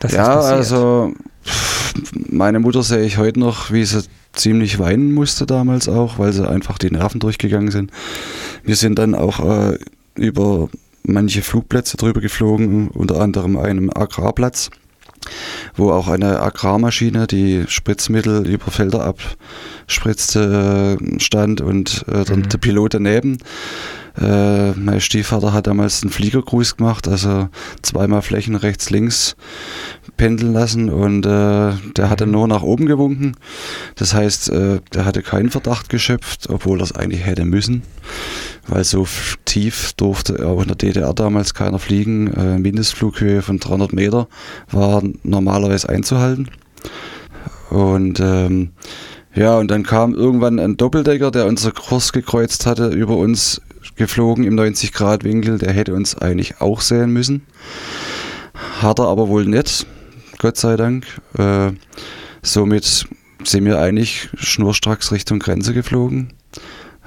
[0.10, 1.13] ja also
[2.29, 4.03] meine Mutter sehe ich heute noch, wie sie
[4.34, 7.91] ziemlich weinen musste damals auch, weil sie einfach die Nerven durchgegangen sind.
[8.63, 9.77] Wir sind dann auch äh,
[10.15, 10.69] über
[11.03, 14.69] manche Flugplätze drüber geflogen, unter anderem einem Agrarplatz,
[15.75, 22.49] wo auch eine Agrarmaschine, die Spritzmittel über Felder abspritzte, äh, stand und äh, mhm.
[22.49, 23.38] der Pilot daneben.
[24.17, 27.49] Äh, mein Stiefvater hat damals einen Fliegergruß gemacht, also
[27.82, 29.36] zweimal Flächen rechts, links
[30.15, 33.36] pendeln lassen und äh, der hatte nur nach oben gewunken.
[33.95, 37.84] Das heißt, äh, der hatte keinen Verdacht geschöpft, obwohl er es eigentlich hätte müssen,
[38.67, 39.06] weil so
[39.43, 42.34] tief durfte auch in der DDR damals keiner fliegen.
[42.34, 44.28] Äh, Mindestflughöhe von 300 Meter
[44.71, 46.49] war normalerweise einzuhalten.
[47.69, 48.71] Und ähm,
[49.34, 53.62] ja, und dann kam irgendwann ein Doppeldecker, der unser Kurs gekreuzt hatte, über uns
[53.95, 55.58] geflogen im 90-Grad-Winkel.
[55.58, 57.45] Der hätte uns eigentlich auch sehen müssen.
[58.82, 59.86] Hat er aber wohl nicht,
[60.38, 61.06] Gott sei Dank.
[61.38, 61.71] Äh,
[62.41, 63.06] somit
[63.43, 66.34] sind wir eigentlich schnurstracks Richtung Grenze geflogen.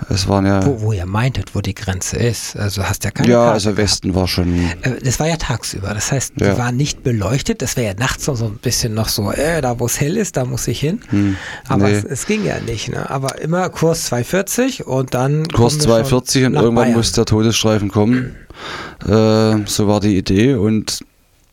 [0.08, 0.64] Es waren ja.
[0.64, 2.56] Wo, wo ihr meintet, wo die Grenze ist.
[2.56, 4.20] Also hast ja keine Ja, Karte also Westen gehabt.
[4.20, 4.54] war schon.
[4.82, 5.92] Äh, das war ja tagsüber.
[5.92, 6.56] Das heißt, die ja.
[6.56, 7.62] war nicht beleuchtet.
[7.62, 10.36] Das wäre ja nachts so ein bisschen noch so, äh, da wo es hell ist,
[10.36, 11.00] da muss ich hin.
[11.08, 11.36] Hm,
[11.68, 11.94] Aber nee.
[11.94, 12.90] es, es, ging ja nicht.
[12.90, 13.10] Ne?
[13.10, 15.48] Aber immer Kurs 240 und dann.
[15.48, 16.92] Kurs 240 und irgendwann Bayern.
[16.96, 18.34] muss der Todesstreifen kommen.
[19.06, 20.54] Äh, so war die Idee.
[20.54, 21.04] Und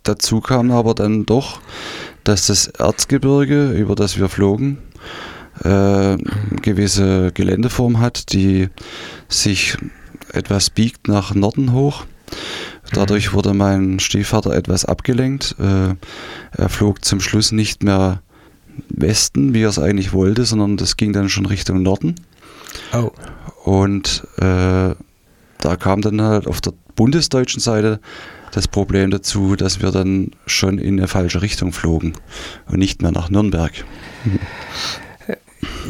[0.01, 1.59] dazu kam aber dann doch,
[2.23, 4.79] dass das Erzgebirge, über das wir flogen,
[5.63, 6.17] äh,
[6.61, 8.69] gewisse Geländeform hat, die
[9.27, 9.77] sich
[10.33, 12.05] etwas biegt nach Norden hoch.
[12.91, 15.55] Dadurch wurde mein Stiefvater etwas abgelenkt.
[15.59, 15.95] Äh,
[16.51, 18.21] er flog zum Schluss nicht mehr
[18.89, 22.15] Westen, wie er es eigentlich wollte, sondern das ging dann schon Richtung Norden.
[22.93, 23.11] Oh.
[23.63, 24.93] Und äh,
[25.59, 27.99] da kam dann halt auf der bundesdeutschen Seite
[28.51, 32.13] das Problem dazu, dass wir dann schon in eine falsche Richtung flogen
[32.67, 33.71] und nicht mehr nach Nürnberg.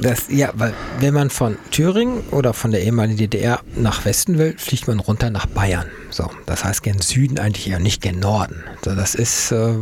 [0.02, 4.56] Das, ja, weil wenn man von Thüringen oder von der ehemaligen DDR nach Westen will,
[4.58, 5.88] fliegt man runter nach Bayern.
[6.10, 8.64] So, das heißt gen Süden eigentlich eher nicht gen Norden.
[8.84, 9.76] So, das ist äh,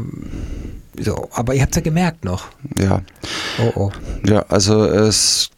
[1.00, 2.48] so, aber ihr habt es ja gemerkt noch.
[2.78, 3.02] Ja.
[3.60, 3.92] Oh, oh.
[4.26, 5.50] Ja, also es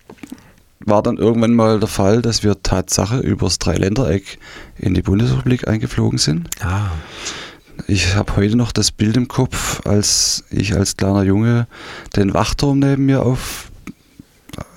[0.79, 4.37] war dann irgendwann mal der Fall, dass wir Tatsache übers Dreiländereck
[4.77, 6.49] in die Bundesrepublik eingeflogen sind.
[6.61, 6.91] Ah.
[7.87, 11.67] Ich habe heute noch das Bild im Kopf, als ich als kleiner Junge
[12.15, 13.69] den Wachturm neben mir auf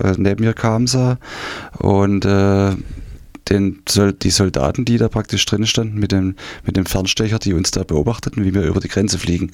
[0.03, 1.19] äh, neben mir kam sah
[1.79, 2.75] und äh,
[3.49, 3.83] den,
[4.23, 7.83] die Soldaten, die da praktisch drin standen mit dem, mit dem Fernstecher, die uns da
[7.83, 9.53] beobachteten, wie wir über die Grenze fliegen.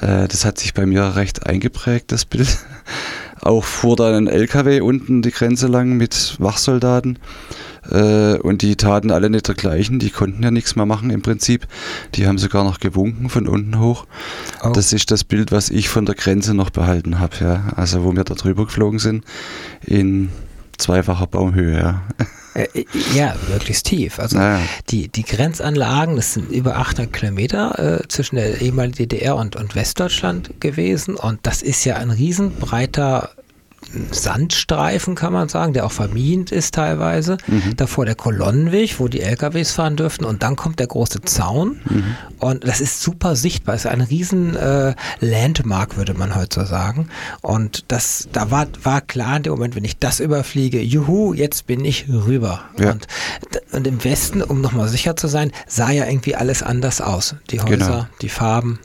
[0.00, 2.58] Äh, das hat sich bei mir recht eingeprägt, das Bild.
[3.44, 7.18] Auch fuhr da ein LKW unten die Grenze lang mit Wachsoldaten.
[7.90, 11.66] Äh, und die taten alle nicht dergleichen, die konnten ja nichts mehr machen im Prinzip.
[12.14, 14.06] Die haben sogar noch gewunken von unten hoch.
[14.62, 14.70] Oh.
[14.70, 17.64] Das ist das Bild, was ich von der Grenze noch behalten habe, ja.
[17.76, 19.24] Also wo wir da drüber geflogen sind,
[19.84, 20.30] in
[20.78, 22.02] zweifacher Baumhöhe, ja.
[22.54, 24.18] Äh, äh, ja, möglichst tief.
[24.18, 24.60] Also naja.
[24.88, 29.74] die, die Grenzanlagen, das sind über 800 Kilometer äh, zwischen der ehemaligen DDR und, und
[29.74, 33.30] Westdeutschland gewesen und das ist ja ein riesenbreiter
[34.10, 37.36] Sandstreifen, kann man sagen, der auch vermint ist teilweise.
[37.46, 37.76] Mhm.
[37.76, 40.24] Davor der Kolonnenweg, wo die LKWs fahren dürften.
[40.24, 41.80] Und dann kommt der große Zaun.
[41.88, 42.04] Mhm.
[42.38, 43.74] Und das ist super sichtbar.
[43.74, 47.08] Es ist ein riesen äh, Landmark, würde man heute so sagen.
[47.42, 51.66] Und das, da war, war klar in dem Moment, wenn ich das überfliege, juhu, jetzt
[51.66, 52.64] bin ich rüber.
[52.78, 52.92] Ja.
[52.92, 53.06] Und,
[53.72, 57.36] und im Westen, um nochmal sicher zu sein, sah ja irgendwie alles anders aus.
[57.50, 58.06] Die Häuser, genau.
[58.20, 58.78] die Farben.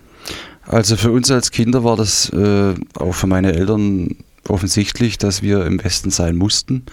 [0.65, 4.15] Also für uns als Kinder war das äh, auch für meine Eltern
[4.49, 6.83] offensichtlich, dass wir im Westen sein mussten,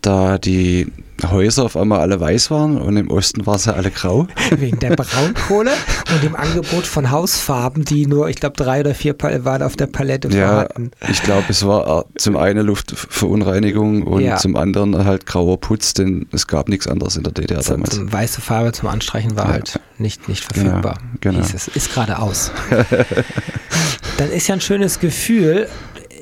[0.00, 0.90] da die
[1.30, 4.26] Häuser auf einmal alle weiß waren und im Osten waren sie alle grau.
[4.56, 5.72] Wegen der Braunkohle
[6.12, 9.86] und dem Angebot von Hausfarben, die nur, ich glaube, drei oder vier waren auf der
[9.86, 10.90] Palette ja, vorhanden.
[11.08, 14.36] Ich glaube, es war äh, zum einen Luftverunreinigung und ja.
[14.36, 17.94] zum anderen halt grauer Putz, denn es gab nichts anderes in der DDR zum, damals.
[17.94, 19.52] Zum weiße Farbe zum Anstreichen war ja.
[19.52, 20.98] halt nicht, nicht verfügbar.
[21.20, 21.54] Genau, genau.
[21.54, 22.50] Es ist gerade aus.
[24.18, 25.68] Dann ist ja ein schönes Gefühl,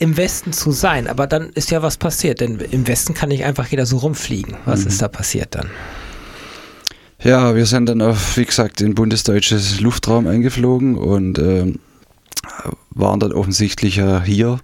[0.03, 1.07] im Westen zu sein.
[1.07, 4.57] Aber dann ist ja was passiert, denn im Westen kann nicht einfach jeder so rumfliegen.
[4.65, 4.89] Was mhm.
[4.89, 5.71] ist da passiert dann?
[7.23, 11.73] Ja, wir sind dann auf, wie gesagt, in bundesdeutsches Luftraum eingeflogen und äh,
[12.91, 14.59] waren dann offensichtlich ja hier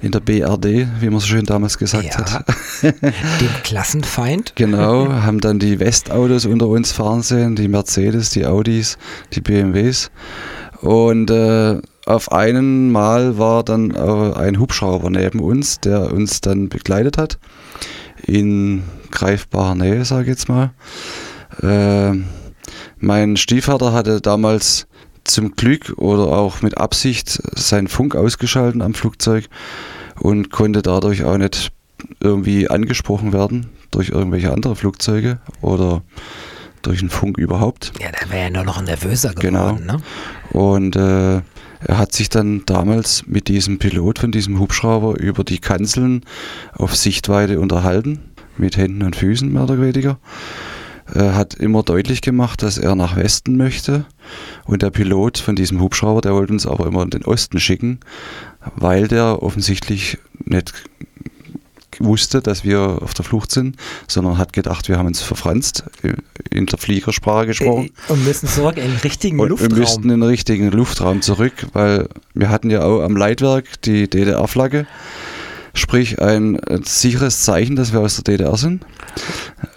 [0.00, 2.46] in der BRD, wie man so schön damals gesagt ja, hat.
[2.82, 4.54] Dem Klassenfeind.
[4.56, 8.96] genau, haben dann die Westautos unter uns fahren sehen, die Mercedes, die Audis,
[9.34, 10.10] die BMWs.
[10.80, 16.68] Und äh, auf einen Mal war dann äh, ein Hubschrauber neben uns, der uns dann
[16.68, 17.38] begleitet hat.
[18.26, 20.70] In greifbarer Nähe, sage ich jetzt mal.
[21.62, 22.18] Äh,
[22.98, 24.86] mein Stiefvater hatte damals
[25.24, 29.48] zum Glück oder auch mit Absicht seinen Funk ausgeschalten am Flugzeug
[30.18, 31.72] und konnte dadurch auch nicht
[32.20, 36.02] irgendwie angesprochen werden durch irgendwelche andere Flugzeuge oder
[36.82, 37.92] durch den Funk überhaupt.
[38.00, 39.78] Ja, der wäre ja nur noch nervöser geworden.
[39.78, 39.98] Genau.
[39.98, 40.02] Ne?
[40.50, 41.42] Und äh,
[41.84, 46.24] er hat sich dann damals mit diesem Pilot von diesem Hubschrauber über die Kanzeln
[46.74, 48.20] auf Sichtweite unterhalten,
[48.56, 50.18] mit Händen und Füßen mehr oder weniger.
[51.12, 54.06] Er hat immer deutlich gemacht, dass er nach Westen möchte.
[54.64, 58.00] Und der Pilot von diesem Hubschrauber, der wollte uns aber immer in den Osten schicken,
[58.76, 60.72] weil der offensichtlich nicht
[62.04, 63.76] wusste, dass wir auf der Flucht sind,
[64.08, 65.84] sondern hat gedacht, wir haben uns verfranst,
[66.50, 67.90] in der Fliegersprache gesprochen.
[68.08, 69.70] Äh, und müssen zurück in den richtigen und Luftraum.
[69.70, 74.08] Wir müssten in den richtigen Luftraum zurück, weil wir hatten ja auch am Leitwerk die
[74.08, 74.86] DDR-Flagge.
[75.74, 78.84] Sprich, ein sicheres Zeichen, dass wir aus der DDR sind.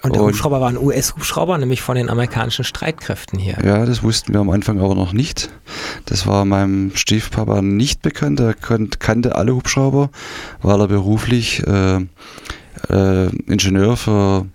[0.01, 3.57] Und der und, Hubschrauber war ein US-Hubschrauber, nämlich von den amerikanischen Streitkräften hier.
[3.63, 5.49] Ja, das wussten wir am Anfang aber noch nicht.
[6.05, 8.39] Das war meinem Stiefpapa nicht bekannt.
[8.39, 10.09] Er kannte alle Hubschrauber,
[10.61, 12.01] weil er beruflich äh,
[12.89, 14.45] äh, Ingenieur für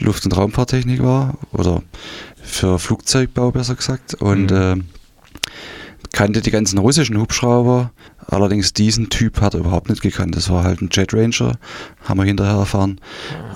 [0.00, 1.82] Luft- und Raumfahrttechnik war oder
[2.42, 4.14] für Flugzeugbau besser gesagt.
[4.14, 4.56] Und mhm.
[4.56, 5.01] äh,
[6.12, 7.90] kannte die ganzen russischen Hubschrauber,
[8.26, 10.36] allerdings diesen Typ hat er überhaupt nicht gekannt.
[10.36, 11.56] Das war halt ein Jet Ranger,
[12.04, 13.00] haben wir hinterher erfahren.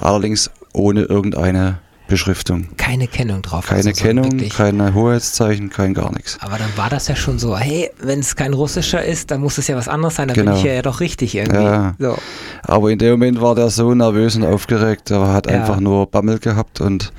[0.01, 2.69] Allerdings ohne irgendeine Beschriftung.
[2.77, 3.66] Keine Kennung drauf.
[3.66, 6.38] Keine also Kennung, keine Hoheitszeichen, kein gar nichts.
[6.40, 9.59] Aber dann war das ja schon so, hey, wenn es kein russischer ist, dann muss
[9.59, 10.53] es ja was anderes sein, dann genau.
[10.53, 11.62] bin ich ja, doch richtig irgendwie.
[11.62, 11.95] Ja.
[11.99, 12.16] So.
[12.62, 15.61] Aber in dem Moment war der so nervös und aufgeregt, er hat ja.
[15.61, 17.12] einfach nur Bammel gehabt und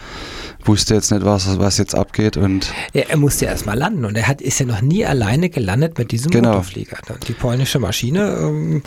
[0.68, 2.38] wusste jetzt nicht, was, was jetzt abgeht.
[2.38, 5.50] Und ja, er musste erst mal landen und er hat, ist ja noch nie alleine
[5.50, 6.50] gelandet mit diesem genau.
[6.50, 6.98] Motorflieger.
[7.28, 8.84] Die polnische Maschine, ähm,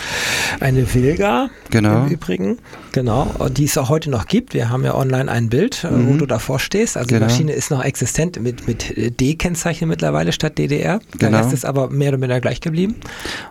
[0.60, 2.04] eine Wilga genau.
[2.04, 2.58] im Übrigen,
[2.92, 4.54] genau, die es auch heute noch gibt.
[4.54, 6.08] Wir haben ja online ein Bild, äh, mhm.
[6.08, 6.96] wo du davor stehst.
[6.96, 7.26] Also genau.
[7.26, 11.00] die Maschine ist noch existent mit, mit D-Kennzeichen mittlerweile statt DDR.
[11.20, 11.38] Der genau.
[11.38, 12.96] Rest ist aber mehr oder weniger gleich geblieben.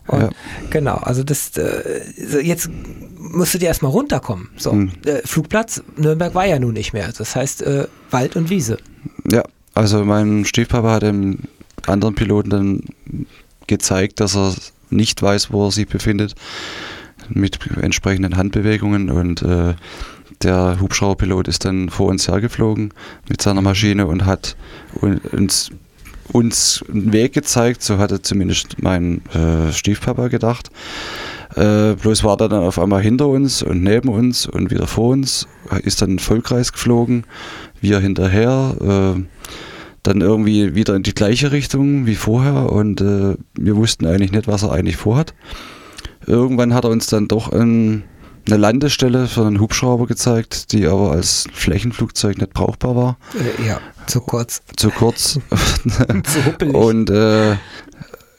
[0.07, 0.29] Und ja.
[0.69, 2.69] Genau, also das äh, jetzt
[3.17, 4.49] musstet ihr erstmal runterkommen.
[4.57, 4.71] So,
[5.05, 7.09] äh, Flugplatz Nürnberg war ja nun nicht mehr.
[7.15, 8.78] Das heißt, äh, Wald und Wiese.
[9.32, 9.43] Ja,
[9.74, 11.39] also mein Stiefpapa hat dem
[11.86, 12.84] anderen Piloten dann
[13.67, 14.56] gezeigt, dass er
[14.89, 16.36] nicht weiß, wo er sich befindet,
[17.30, 19.76] mit entsprechenden Handbewegungen und äh,
[20.41, 22.93] der Hubschrauberpilot ist dann vor uns hergeflogen
[23.28, 24.56] mit seiner Maschine und hat
[25.02, 25.69] uns,
[26.32, 30.72] uns einen Weg gezeigt, so hatte zumindest mein äh, Stiefpapa gedacht.
[31.56, 35.10] Äh, bloß war er dann auf einmal hinter uns und neben uns und wieder vor
[35.10, 35.48] uns,
[35.84, 37.26] ist dann in Vollkreis geflogen,
[37.81, 38.75] wir hinterher,
[39.17, 39.21] äh,
[40.03, 44.47] dann irgendwie wieder in die gleiche Richtung wie vorher und äh, wir wussten eigentlich nicht,
[44.47, 45.33] was er eigentlich vorhat.
[46.25, 48.03] Irgendwann hat er uns dann doch ein,
[48.47, 53.17] eine Landestelle für einen Hubschrauber gezeigt, die aber als Flächenflugzeug nicht brauchbar war.
[53.33, 54.61] Äh, ja, zu kurz.
[54.75, 55.39] Zu kurz.
[56.23, 56.73] zu huppelig.
[56.73, 57.55] Und äh,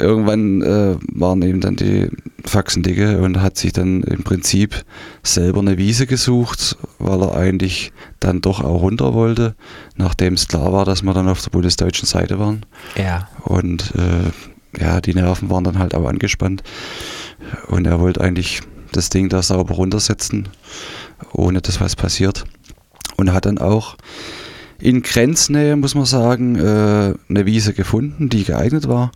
[0.01, 2.09] irgendwann äh, waren eben dann die
[2.45, 4.85] Faxen dicke und hat sich dann im Prinzip
[5.23, 9.55] selber eine Wiese gesucht, weil er eigentlich dann doch auch runter wollte,
[9.97, 12.65] nachdem es klar war, dass wir dann auf der bundesdeutschen Seite waren.
[12.97, 13.29] Ja.
[13.43, 16.63] Und äh, ja, die Nerven waren dann halt auch angespannt
[17.69, 18.61] und er wollte eigentlich
[18.93, 20.49] das Ding da sauber runtersetzen,
[21.33, 22.45] ohne dass was passiert.
[23.17, 23.97] Und hat dann auch
[24.79, 29.13] in Grenznähe, muss man sagen, äh, eine Wiese gefunden, die geeignet war.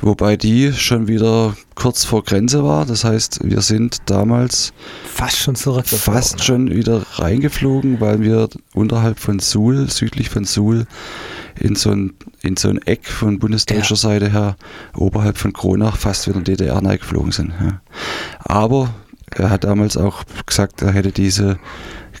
[0.00, 2.86] Wobei die schon wieder kurz vor Grenze war.
[2.86, 4.72] Das heißt, wir sind damals
[5.04, 5.86] fast schon zurück.
[5.86, 10.86] Fast schon wieder reingeflogen, weil wir unterhalb von Suhl, südlich von Suhl,
[11.58, 13.96] in so ein, in so ein Eck von bundesdeutscher ja.
[13.96, 14.56] Seite her,
[14.96, 17.52] oberhalb von Kronach, fast wieder in DDR reingeflogen sind.
[17.60, 17.80] Ja.
[18.38, 18.94] Aber
[19.30, 21.58] er hat damals auch gesagt, er hätte diese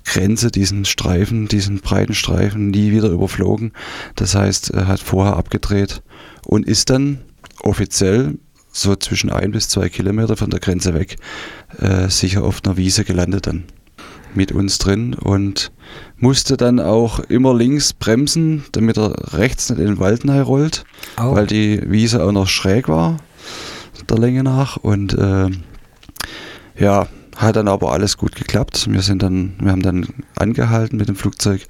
[0.04, 3.72] Grenze, diesen Streifen, diesen breiten Streifen nie wieder überflogen.
[4.14, 6.02] Das heißt, er hat vorher abgedreht
[6.44, 7.18] und ist dann
[7.62, 8.38] offiziell
[8.70, 11.16] so zwischen ein bis zwei Kilometer von der Grenze weg
[11.78, 13.64] äh, sicher auf einer Wiese gelandet dann
[14.34, 15.72] mit uns drin und
[16.16, 20.84] musste dann auch immer links bremsen, damit er rechts nicht in den Wald rollt,
[21.18, 21.34] oh.
[21.34, 23.16] weil die Wiese auch noch schräg war,
[24.08, 24.76] der Länge nach.
[24.76, 25.50] Und äh,
[26.78, 28.86] ja, hat dann aber alles gut geklappt.
[28.90, 31.66] Wir sind dann, wir haben dann angehalten mit dem Flugzeug.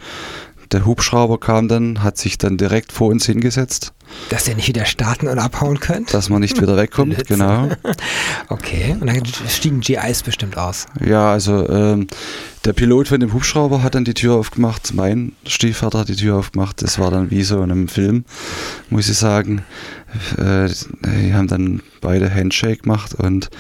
[0.73, 3.93] Der Hubschrauber kam dann, hat sich dann direkt vor uns hingesetzt.
[4.31, 6.13] Dass ihr nicht wieder starten und abhauen könnt?
[6.13, 7.69] Dass man nicht wieder wegkommt, genau.
[8.49, 10.87] okay, und dann stiegen GIs bestimmt aus.
[11.05, 12.07] Ja, also ähm,
[12.65, 16.37] der Pilot von dem Hubschrauber hat dann die Tür aufgemacht, mein Stiefvater hat die Tür
[16.37, 16.83] aufgemacht.
[16.83, 18.25] Das war dann wie so in einem Film,
[18.91, 19.63] muss ich sagen.
[20.37, 20.69] Äh,
[21.05, 23.51] die haben dann beide Handshake gemacht und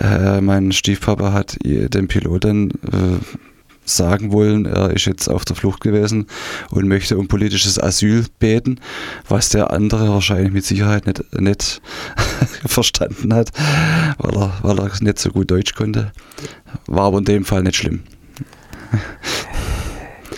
[0.00, 3.53] äh, mein Stiefpapa hat den Piloten äh,
[3.84, 6.26] sagen wollen, er ist jetzt auf der Flucht gewesen
[6.70, 8.80] und möchte um politisches Asyl beten,
[9.28, 11.82] was der andere wahrscheinlich mit Sicherheit nicht, nicht
[12.66, 13.50] verstanden hat,
[14.18, 16.12] weil er, weil er nicht so gut Deutsch konnte.
[16.86, 18.02] War aber in dem Fall nicht schlimm.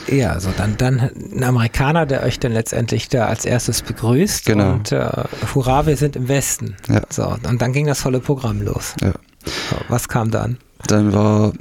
[0.09, 4.75] Ja, also dann, dann ein Amerikaner, der euch dann letztendlich da als erstes begrüßt genau.
[4.75, 6.77] und äh, hurra, wir sind im Westen.
[6.89, 7.03] Ja.
[7.11, 8.95] So, und dann ging das volle Programm los.
[9.01, 9.13] Ja.
[9.45, 10.59] So, was kam dann?
[10.87, 11.53] Dann war,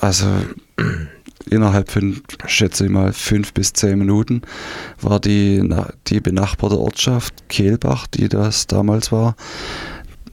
[0.00, 0.26] also
[1.50, 4.42] innerhalb von, schätze ich mal, fünf bis zehn Minuten
[5.00, 5.68] war die,
[6.06, 9.36] die benachbarte Ortschaft Kehlbach, die das damals war,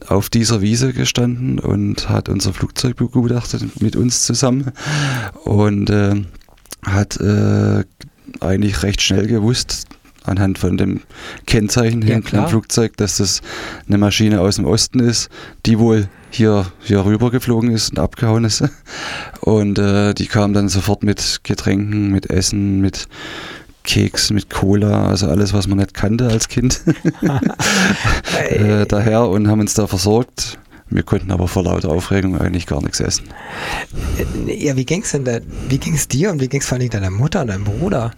[0.08, 4.72] auf dieser Wiese gestanden und hat unser Flugzeug begutachtet mit uns zusammen
[5.44, 6.22] und äh,
[6.84, 7.84] hat äh,
[8.40, 9.86] eigentlich recht schnell gewusst,
[10.24, 11.00] anhand von dem
[11.46, 13.42] Kennzeichen ja, hinten am Flugzeug, dass das
[13.86, 15.28] eine Maschine aus dem Osten ist,
[15.66, 18.64] die wohl hier, hier rüber geflogen ist und abgehauen ist.
[19.40, 23.08] Und äh, die kam dann sofort mit Getränken, mit Essen, mit
[23.82, 26.80] Keks, mit Cola, also alles, was man nicht kannte als Kind,
[28.50, 30.58] äh, daher und haben uns da versorgt.
[30.90, 33.24] Wir konnten aber vor lauter Aufregung eigentlich gar nichts essen.
[34.46, 35.38] Ja, wie ging es denn da?
[35.68, 38.12] Wie ging es dir und wie ging es vor allem deiner Mutter und deinem Bruder?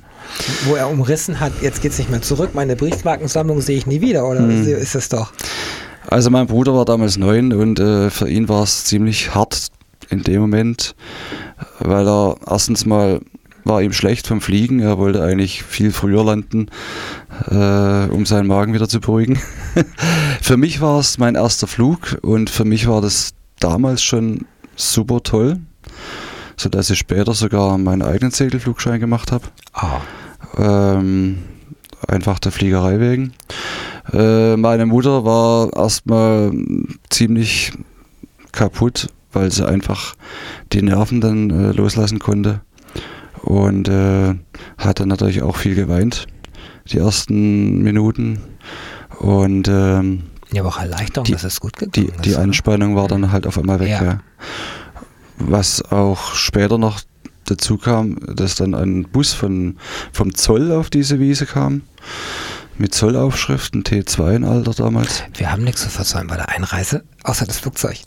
[0.64, 4.00] Wo er umrissen hat, jetzt geht es nicht mehr zurück, meine Briefmarkensammlung sehe ich nie
[4.00, 4.66] wieder, oder hm.
[4.66, 5.32] ist es doch?
[6.08, 9.68] Also mein Bruder war damals neun und äh, für ihn war es ziemlich hart
[10.10, 10.94] in dem Moment,
[11.80, 13.20] weil er erstens mal
[13.64, 14.80] war ihm schlecht vom Fliegen.
[14.80, 16.68] Er wollte eigentlich viel früher landen,
[17.48, 19.38] äh, um seinen Magen wieder zu beruhigen.
[20.42, 24.44] für mich war es mein erster Flug und für mich war das damals schon
[24.76, 25.60] super toll,
[26.56, 29.46] sodass ich später sogar meinen eigenen Segelflugschein gemacht habe.
[29.72, 30.00] Ah.
[30.58, 31.38] Ähm,
[32.06, 33.32] einfach der Fliegerei wegen.
[34.12, 36.52] Äh, meine Mutter war erstmal
[37.10, 37.72] ziemlich
[38.52, 40.14] kaputt, weil sie einfach
[40.72, 42.60] die Nerven dann äh, loslassen konnte
[43.42, 44.34] und äh,
[44.78, 46.26] hat dann natürlich auch viel geweint,
[46.88, 48.40] die ersten Minuten.
[49.18, 52.24] Und ähm, ja, aber auch Erleichterung, die, dass es gut gegangen die, ist.
[52.24, 53.88] Die Anspannung war dann halt auf einmal weg.
[53.88, 54.04] Ja.
[54.04, 54.20] Ja.
[55.38, 57.00] Was auch später noch
[57.44, 59.76] dazu kam, dass dann ein Bus von,
[60.12, 61.82] vom Zoll auf diese Wiese kam
[62.76, 65.22] mit Zollaufschriften, T2 in Alter damals.
[65.36, 67.98] Wir haben nichts zu verzeihen bei der Einreise, außer das Flugzeug.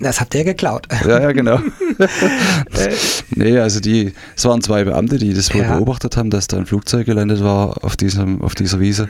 [0.00, 0.88] Das habt ihr geklaut.
[1.04, 1.60] Ja, ja, genau.
[3.30, 5.76] nee, also die, es waren zwei Beamte, die das wohl ja.
[5.76, 9.08] beobachtet haben, dass da ein Flugzeug gelandet war auf, diesem, auf dieser Wiese.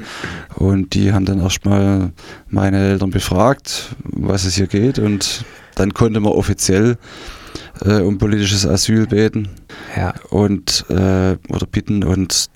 [0.57, 2.13] Und die haben dann erstmal
[2.49, 4.99] meine Eltern befragt, was es hier geht.
[4.99, 5.45] Und
[5.77, 6.99] dann konnte man offiziell
[7.85, 9.49] äh, um politisches Asyl beten
[9.97, 10.15] ja.
[10.31, 12.51] und äh, oder bitten und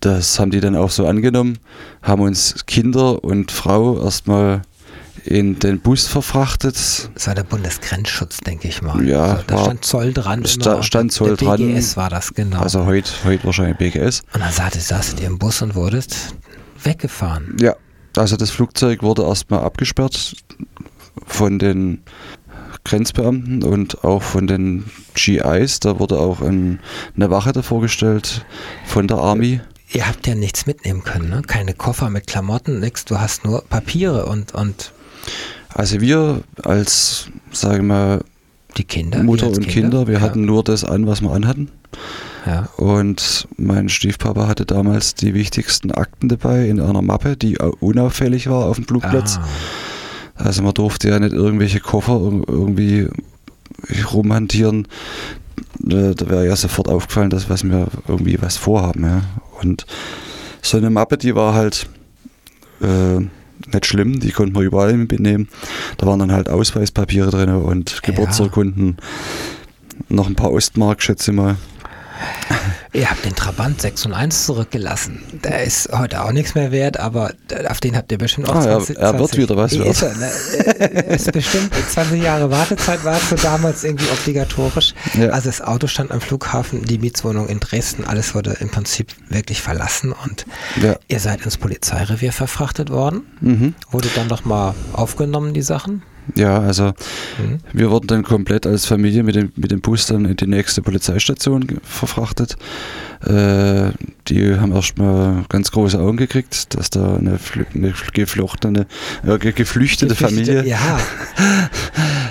[0.00, 1.58] das haben die dann auch so angenommen,
[2.02, 4.62] haben uns Kinder und Frau erstmal
[5.24, 6.76] in den Bus verfrachtet.
[7.14, 9.06] Das war der Bundesgrenzschutz, denke ich mal.
[9.06, 10.46] Ja, also, da stand Zoll dran.
[10.46, 11.56] Sta stand Zoll der dran.
[11.58, 12.60] BGS war das, genau.
[12.60, 14.22] Also heute heut wahrscheinlich BGS.
[14.32, 16.34] Und dann sagte, saßt ihr im Bus und wurdest
[16.82, 17.56] weggefahren.
[17.60, 17.76] Ja,
[18.16, 20.34] also das Flugzeug wurde erstmal abgesperrt
[21.26, 22.02] von den
[22.84, 25.80] Grenzbeamten und auch von den GIs.
[25.80, 26.80] Da wurde auch ein,
[27.16, 28.44] eine Wache davor gestellt
[28.84, 29.60] von der Army
[29.92, 31.42] ihr habt ja nichts mitnehmen können, ne?
[31.46, 33.04] Keine Koffer mit Klamotten, nichts.
[33.04, 34.92] Du hast nur Papiere und, und.
[35.72, 38.20] Also wir als, sage ich mal,
[38.76, 39.22] Die Kinder?
[39.22, 39.70] Mutter und Kinder.
[39.72, 40.06] Kinder.
[40.06, 40.20] Wir ja.
[40.20, 41.70] hatten nur das an, was wir anhatten.
[42.46, 42.68] Ja.
[42.76, 48.66] Und mein Stiefpapa hatte damals die wichtigsten Akten dabei in einer Mappe, die unauffällig war
[48.66, 49.38] auf dem Flugplatz.
[49.38, 49.48] Ah.
[50.42, 53.08] Also man durfte ja nicht irgendwelche Koffer irgendwie
[54.12, 54.88] rumhantieren.
[55.78, 59.04] Da wäre ja sofort aufgefallen, dass was wir irgendwie was vorhaben.
[59.04, 59.22] Ja.
[59.60, 59.86] Und
[60.62, 61.86] so eine Mappe, die war halt
[62.80, 65.48] äh, nicht schlimm, die konnten wir überall mitnehmen.
[65.98, 70.16] Da waren dann halt Ausweispapiere drin und Geburtsurkunden, ja.
[70.16, 71.56] noch ein paar Ostmark, schätze ich mal.
[72.92, 75.22] Ihr habt den Trabant 6 und 1 zurückgelassen.
[75.44, 77.32] Der ist heute auch nichts mehr wert, aber
[77.68, 79.86] auf den habt ihr bestimmt auch ah, 20, er, er wird wieder was wert.
[79.86, 80.26] Ist, er, ne?
[81.14, 84.94] ist bestimmt 20 Jahre Wartezeit war es so damals irgendwie obligatorisch.
[85.14, 85.28] Ja.
[85.28, 89.62] Also das Auto stand am Flughafen, die Mietswohnung in Dresden, alles wurde im Prinzip wirklich
[89.62, 90.46] verlassen und
[90.82, 90.96] ja.
[91.06, 93.22] ihr seid ins Polizeirevier verfrachtet worden.
[93.40, 93.74] Mhm.
[93.90, 96.02] Wurde dann doch mal aufgenommen, die Sachen?
[96.36, 96.86] Ja, also
[97.38, 97.58] mhm.
[97.72, 100.82] wir wurden dann komplett als Familie mit dem, mit dem Bus dann in die nächste
[100.82, 102.56] Polizeistation verfrachtet.
[103.24, 103.90] Äh,
[104.28, 107.38] die haben erstmal ganz große Augen gekriegt, dass da eine,
[107.74, 108.86] eine geflochtene,
[109.26, 110.98] äh, geflüchtete Familie ja.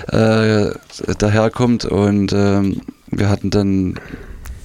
[0.66, 0.72] äh,
[1.18, 3.94] daherkommt und ähm, wir hatten dann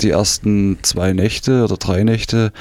[0.02, 2.52] die ersten zwei Nächte oder drei Nächte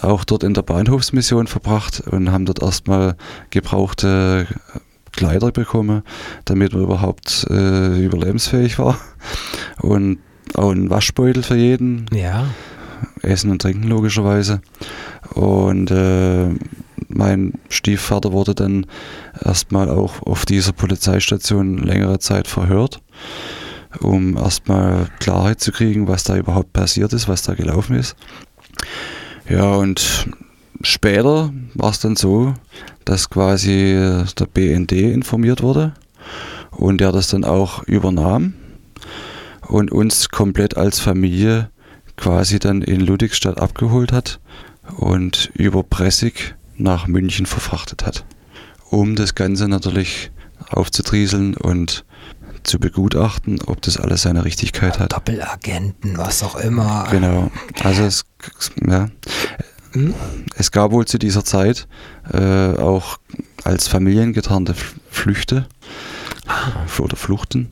[0.00, 3.16] auch dort in der Bahnhofsmission verbracht und haben dort erstmal
[3.50, 4.46] gebrauchte
[5.12, 6.02] Kleider bekommen,
[6.44, 8.98] damit man überhaupt äh, überlebensfähig war.
[9.80, 10.18] Und
[10.54, 12.06] auch einen Waschbeutel für jeden.
[12.12, 12.46] Ja.
[13.22, 14.60] Essen und Trinken logischerweise.
[15.34, 16.48] Und äh,
[17.08, 18.86] mein Stiefvater wurde dann
[19.44, 23.00] erstmal auch auf dieser Polizeistation längere Zeit verhört,
[24.00, 28.16] um erstmal Klarheit zu kriegen, was da überhaupt passiert ist, was da gelaufen ist.
[29.48, 30.28] Ja, und
[30.82, 32.54] später war es dann so,
[33.04, 33.94] dass quasi
[34.38, 35.94] der BND informiert wurde
[36.70, 38.54] und der das dann auch übernahm
[39.68, 41.70] und uns komplett als Familie
[42.16, 44.40] quasi dann in Ludwigstadt abgeholt hat
[44.96, 48.24] und über Pressig nach München verfrachtet hat,
[48.90, 50.30] um das Ganze natürlich
[50.70, 52.04] aufzutrieseln und
[52.62, 55.12] zu begutachten, ob das alles seine Richtigkeit hat.
[55.12, 57.06] Doppelagenten, was auch immer.
[57.10, 57.50] Genau.
[57.82, 58.24] Also es,
[58.86, 59.08] ja?
[60.54, 61.88] Es gab wohl zu dieser Zeit
[62.32, 63.18] äh, auch
[63.64, 64.74] als Familien getarnte
[65.10, 65.66] Flüchte
[66.46, 66.86] ah.
[66.98, 67.70] oder Fluchten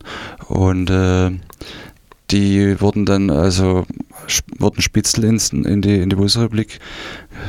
[0.48, 1.30] und äh,
[2.30, 3.86] die wurden dann also
[4.58, 6.80] wurden Spitzel in die in die Bundesrepublik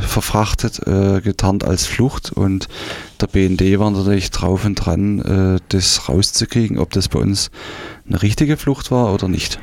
[0.02, 2.68] verfrachtet, äh, getarnt als Flucht und
[3.20, 7.52] der BND war natürlich drauf und dran, äh, das rauszukriegen, ob das bei uns
[8.08, 9.60] eine richtige Flucht war oder nicht.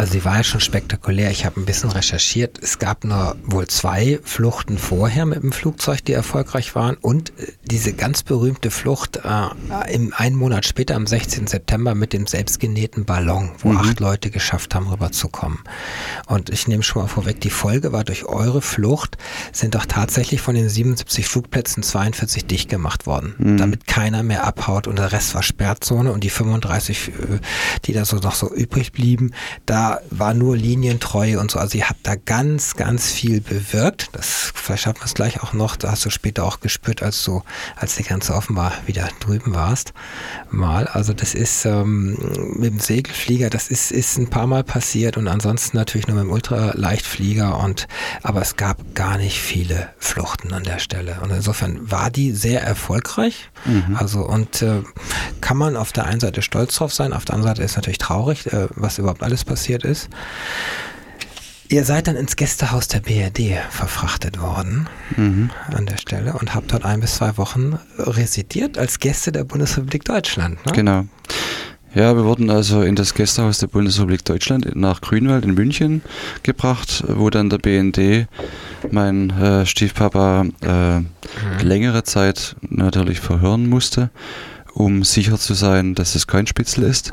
[0.00, 1.30] Also sie war ja schon spektakulär.
[1.30, 2.58] Ich habe ein bisschen recherchiert.
[2.62, 6.96] Es gab nur wohl zwei Fluchten vorher mit dem Flugzeug, die erfolgreich waren.
[6.96, 11.48] Und äh, diese ganz berühmte Flucht äh, im, einen Monat später, am 16.
[11.48, 13.76] September, mit dem selbstgenähten Ballon, wo mhm.
[13.76, 15.58] acht Leute geschafft haben, rüberzukommen.
[16.26, 19.18] Und ich nehme schon mal vorweg, die Folge war durch eure Flucht,
[19.52, 23.58] sind doch tatsächlich von den 77 Flugplätzen 42 dicht gemacht worden, mhm.
[23.58, 27.12] damit keiner mehr abhaut und der Rest war Sperrzone und die 35, äh,
[27.84, 29.34] die da so noch so übrig blieben,
[29.66, 31.58] da war nur Linientreue und so.
[31.58, 34.08] Also ihr habt da ganz, ganz viel bewirkt.
[34.12, 35.76] Das vielleicht wir es gleich auch noch.
[35.76, 37.42] Da hast du später auch gespürt, als du,
[37.76, 39.92] als die ganze offenbar wieder drüben warst.
[40.50, 40.86] Mal.
[40.86, 42.16] Also das ist ähm,
[42.56, 46.26] mit dem Segelflieger, das ist, ist ein paar Mal passiert und ansonsten natürlich nur mit
[46.26, 47.88] dem Ultraleichtflieger und
[48.22, 51.18] aber es gab gar nicht viele Fluchten an der Stelle.
[51.22, 53.50] Und insofern war die sehr erfolgreich.
[53.64, 53.96] Mhm.
[53.96, 54.82] Also und äh,
[55.40, 57.98] kann man auf der einen Seite stolz drauf sein, auf der anderen Seite ist natürlich
[57.98, 60.08] traurig, äh, was überhaupt alles passiert passiert ist.
[61.68, 65.50] Ihr seid dann ins Gästehaus der BRD verfrachtet worden mhm.
[65.72, 70.04] an der Stelle und habt dort ein bis zwei Wochen residiert als Gäste der Bundesrepublik
[70.04, 70.64] Deutschland.
[70.66, 70.72] Ne?
[70.72, 71.04] Genau.
[71.94, 76.02] Ja, wir wurden also in das Gästehaus der Bundesrepublik Deutschland nach Grünwald in München
[76.42, 78.26] gebracht, wo dann der BND,
[78.90, 81.06] mein äh, Stiefpapa, äh, mhm.
[81.62, 84.10] längere Zeit natürlich verhören musste,
[84.74, 87.12] um sicher zu sein, dass es kein Spitzel ist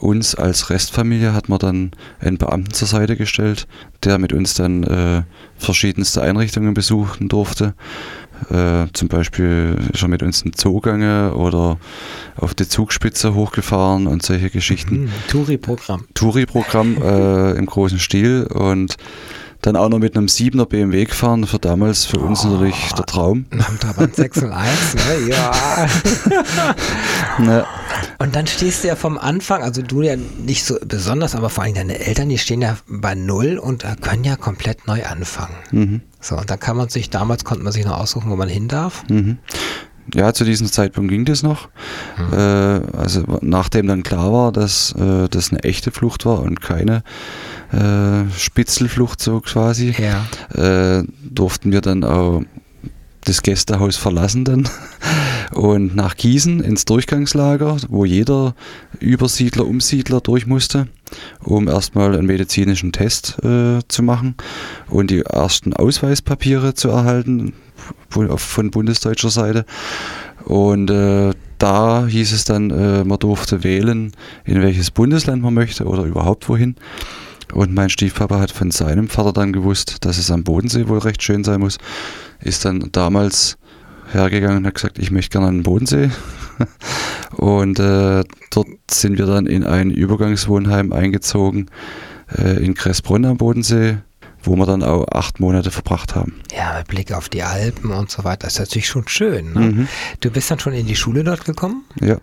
[0.00, 1.90] uns als Restfamilie hat man dann
[2.20, 3.66] einen Beamten zur Seite gestellt,
[4.02, 5.22] der mit uns dann äh,
[5.56, 7.74] verschiedenste Einrichtungen besuchen durfte.
[8.48, 11.78] Äh, zum Beispiel ist er mit uns in Zoogange oder
[12.36, 15.02] auf die Zugspitze hochgefahren und solche Geschichten.
[15.02, 16.06] Mhm, Touri-Programm.
[16.14, 18.96] Touri-Programm äh, im großen Stil und
[19.62, 23.04] dann auch noch mit einem 7er BMW gefahren, für damals für uns oh, natürlich der
[23.04, 23.44] Traum.
[23.50, 25.28] Am Trabant 601, ne?
[25.28, 25.86] Ja.
[27.38, 27.66] ne.
[28.18, 31.64] Und dann stehst du ja vom Anfang, also du ja nicht so besonders, aber vor
[31.64, 35.54] allem deine Eltern, die stehen ja bei Null und können ja komplett neu anfangen.
[35.70, 36.00] Mhm.
[36.20, 38.68] So, und da kann man sich, damals konnte man sich noch aussuchen, wo man hin
[38.68, 39.04] darf.
[39.08, 39.38] Mhm.
[40.14, 41.68] ja, zu diesem Zeitpunkt ging das noch.
[42.18, 42.32] Mhm.
[42.32, 47.02] Äh, also nachdem dann klar war, dass äh, das eine echte Flucht war und keine
[47.72, 50.26] äh, Spitzelflucht so quasi, ja.
[50.98, 52.42] äh, durften wir dann auch
[53.24, 54.68] das Gästehaus verlassen dann
[55.52, 58.54] und nach Gießen ins Durchgangslager, wo jeder
[58.98, 60.88] Übersiedler, Umsiedler durch musste,
[61.42, 64.34] um erstmal einen medizinischen Test äh, zu machen
[64.88, 67.52] und die ersten Ausweispapiere zu erhalten
[68.08, 69.64] von bundesdeutscher Seite.
[70.44, 74.12] Und äh, da hieß es dann, äh, man durfte wählen,
[74.44, 76.76] in welches Bundesland man möchte oder überhaupt wohin.
[77.52, 81.22] Und mein Stiefpapa hat von seinem Vater dann gewusst, dass es am Bodensee wohl recht
[81.22, 81.78] schön sein muss.
[82.40, 83.58] Ist dann damals
[84.12, 86.10] hergegangen und hat gesagt, ich möchte gerne an den Bodensee.
[87.36, 91.70] und äh, dort sind wir dann in ein Übergangswohnheim eingezogen
[92.36, 93.98] äh, in Kressbrunn am Bodensee,
[94.42, 96.40] wo wir dann auch acht Monate verbracht haben.
[96.54, 99.52] Ja, mit Blick auf die Alpen und so weiter, das ist natürlich schon schön.
[99.52, 99.60] Ne?
[99.60, 99.88] Mhm.
[100.20, 101.84] Du bist dann schon in die Schule dort gekommen?
[102.00, 102.18] Ja.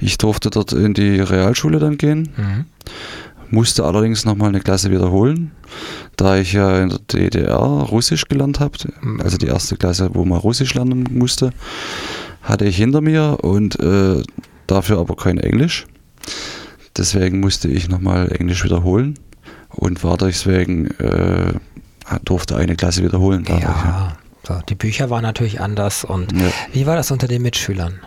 [0.00, 2.30] Ich durfte dort in die Realschule dann gehen.
[2.36, 2.64] Mhm
[3.54, 5.52] musste allerdings nochmal eine Klasse wiederholen,
[6.16, 8.76] da ich ja in der DDR Russisch gelernt habe,
[9.22, 11.52] also die erste Klasse, wo man Russisch lernen musste,
[12.42, 14.22] hatte ich hinter mir und äh,
[14.66, 15.86] dafür aber kein Englisch.
[16.96, 19.18] Deswegen musste ich nochmal Englisch wiederholen
[19.70, 21.54] und war deswegen, äh,
[22.24, 23.44] durfte eine Klasse wiederholen.
[23.44, 26.50] Dadurch, ja, So, die Bücher waren natürlich anders und ja.
[26.72, 28.00] wie war das unter den Mitschülern?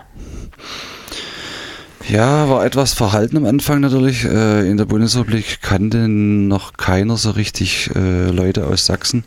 [2.06, 4.24] Ja, war etwas verhalten am Anfang natürlich.
[4.24, 9.26] Äh, in der Bundesrepublik kannte noch keiner so richtig äh, Leute aus Sachsen.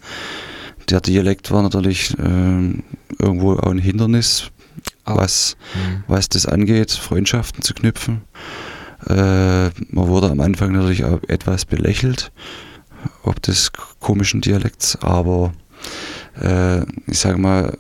[0.89, 2.83] Der Dialekt war natürlich äh,
[3.19, 4.51] irgendwo auch ein Hindernis,
[5.07, 5.17] oh.
[5.17, 6.05] was, mhm.
[6.07, 8.23] was das angeht, Freundschaften zu knüpfen.
[9.07, 9.73] man
[10.09, 12.33] wurde am Anfang natürlich auch etwas belächelt,
[13.23, 15.53] ob des komischen Dialekts, aber
[17.07, 17.79] ich sage mal,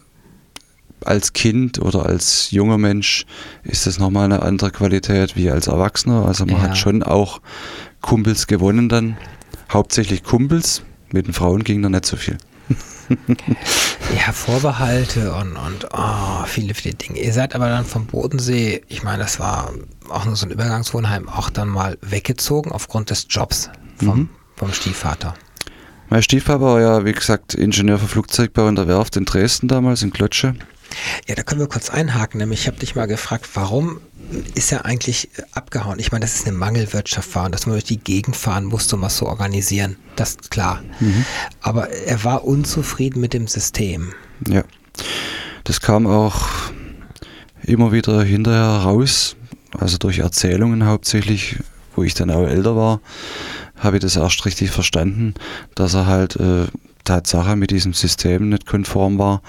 [1.05, 3.26] als Kind oder als junger Mensch
[3.62, 6.26] ist das nochmal eine andere Qualität wie als Erwachsener.
[6.26, 6.62] Also man ja.
[6.62, 7.40] hat schon auch
[8.01, 9.16] Kumpels gewonnen dann.
[9.70, 10.82] Hauptsächlich Kumpels.
[11.12, 12.38] Mit den Frauen ging da nicht so viel.
[14.16, 17.18] ja, Vorbehalte und, und oh, viele, viele Dinge.
[17.18, 19.72] Ihr seid aber dann vom Bodensee, ich meine, das war
[20.09, 24.28] auch nur so ein Übergangswohnheim, auch dann mal weggezogen aufgrund des Jobs vom, mhm.
[24.57, 25.34] vom Stiefvater.
[26.09, 30.03] Mein Stiefvater war ja, wie gesagt, Ingenieur für Flugzeugbau in der Werft in Dresden damals,
[30.03, 30.55] in Klötsche.
[31.26, 32.38] Ja, da können wir kurz einhaken.
[32.38, 34.01] Nämlich, ich habe dich mal gefragt, warum
[34.55, 35.99] ist er eigentlich abgehauen?
[35.99, 38.97] Ich meine, das ist eine Mangelwirtschaft war und dass man durch die Gegend fahren musste,
[38.97, 39.97] um was zu organisieren.
[40.16, 40.82] Das ist klar.
[41.01, 41.24] Mhm.
[41.61, 44.12] Aber er war unzufrieden mit dem System.
[44.49, 44.64] Ja.
[45.64, 46.49] Das kam auch
[47.62, 49.36] immer wieder hinterher raus,
[49.78, 51.57] also durch Erzählungen hauptsächlich,
[51.95, 53.01] wo ich dann auch älter war,
[53.76, 55.34] habe ich das erst richtig verstanden,
[55.74, 56.66] dass er halt äh,
[57.05, 59.43] Tatsache mit diesem System nicht konform war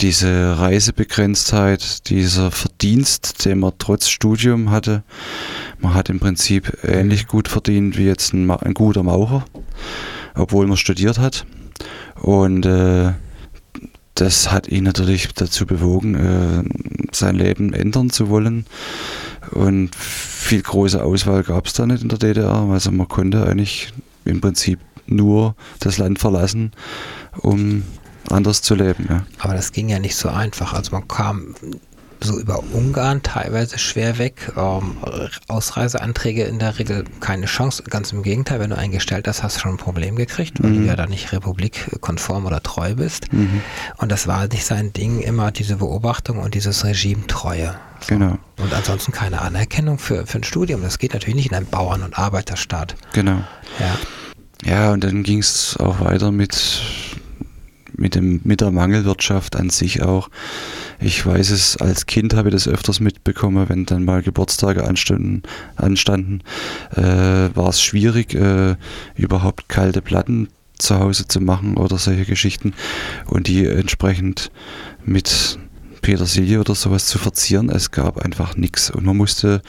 [0.00, 5.02] diese Reisebegrenztheit, dieser Verdienst, den man trotz Studium hatte.
[5.78, 9.44] Man hat im Prinzip ähnlich gut verdient wie jetzt ein, ein guter Maucher,
[10.34, 11.46] obwohl man studiert hat.
[12.20, 13.12] Und äh,
[14.14, 16.62] das hat ihn natürlich dazu bewogen, äh,
[17.12, 18.66] sein Leben ändern zu wollen.
[19.50, 22.66] Und viel große Auswahl gab es da nicht in der DDR.
[22.70, 23.92] Also man konnte eigentlich
[24.24, 26.72] im Prinzip nur das Land verlassen,
[27.38, 27.84] um
[28.30, 29.06] anders zu leben.
[29.08, 29.26] Ja.
[29.38, 30.72] Aber das ging ja nicht so einfach.
[30.72, 31.54] Also man kam
[32.20, 34.52] so über Ungarn teilweise schwer weg.
[34.56, 34.96] Ähm,
[35.48, 37.82] Ausreiseanträge in der Regel keine Chance.
[37.84, 40.80] Ganz im Gegenteil, wenn du eingestellt hast, hast du schon ein Problem gekriegt, weil mhm.
[40.82, 43.32] du ja da nicht republikkonform oder treu bist.
[43.32, 43.60] Mhm.
[43.98, 47.76] Und das war nicht sein Ding, immer diese Beobachtung und dieses Regime Treue.
[48.00, 48.14] So.
[48.14, 48.38] Genau.
[48.58, 50.82] Und ansonsten keine Anerkennung für, für ein Studium.
[50.82, 52.96] Das geht natürlich nicht in einem Bauern- und Arbeiterstaat.
[53.12, 53.42] Genau.
[53.78, 53.96] Ja.
[54.64, 56.80] Ja, und dann ging es auch weiter mit
[57.96, 60.28] mit, dem, mit der Mangelwirtschaft an sich auch.
[61.00, 65.42] Ich weiß es, als Kind habe ich das öfters mitbekommen, wenn dann mal Geburtstage anstanden,
[65.76, 66.42] anstanden
[66.94, 68.76] äh, war es schwierig, äh,
[69.14, 72.74] überhaupt kalte Platten zu Hause zu machen oder solche Geschichten
[73.26, 74.50] und die entsprechend
[75.04, 75.58] mit
[76.02, 77.68] Petersilie oder sowas zu verzieren.
[77.68, 79.62] Es gab einfach nichts und man musste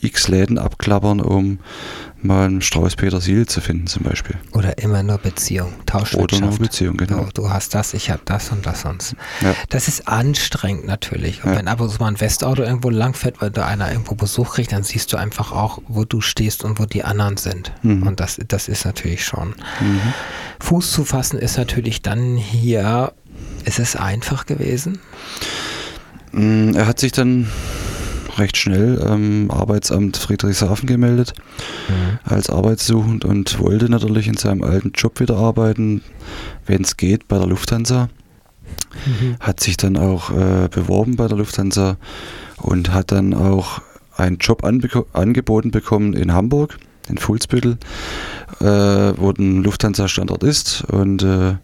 [0.00, 1.58] x Läden abklappern, um
[2.24, 4.36] mal einen Strauß Petersilie zu finden zum Beispiel.
[4.52, 6.42] Oder immer nur Beziehung, Tauschwirtschaft.
[6.42, 7.24] Oder nur Beziehung, genau.
[7.24, 9.16] Du, du hast das, ich habe das und das sonst.
[9.40, 9.54] Ja.
[9.68, 11.44] Das ist anstrengend natürlich.
[11.44, 11.58] Und ja.
[11.58, 14.72] wenn ab und zu mal ein Westauto irgendwo langfährt, weil da einer irgendwo Besuch kriegt,
[14.72, 17.72] dann siehst du einfach auch, wo du stehst und wo die anderen sind.
[17.82, 18.06] Mhm.
[18.06, 19.48] Und das, das ist natürlich schon.
[19.80, 20.00] Mhm.
[20.60, 23.12] Fuß zu fassen ist natürlich dann hier,
[23.64, 25.00] ist es einfach gewesen?
[26.32, 27.48] Mm, er hat sich dann
[28.38, 31.34] recht schnell am Arbeitsamt Friedrichshafen gemeldet
[31.88, 32.18] mhm.
[32.24, 36.02] als arbeitssuchend und wollte natürlich in seinem alten Job wieder arbeiten,
[36.66, 38.08] wenn es geht, bei der Lufthansa.
[39.04, 39.36] mhm.
[39.40, 41.96] hat sich dann auch äh, beworben bei der Lufthansa
[42.56, 43.80] und hat dann auch
[44.16, 46.78] einen Job angeboten bekommen in Hamburg,
[47.08, 47.78] in Fuhlsbüttel,
[48.60, 50.84] äh, wo ein Lufthansa-Standort ist.
[50.84, 51.54] Und äh,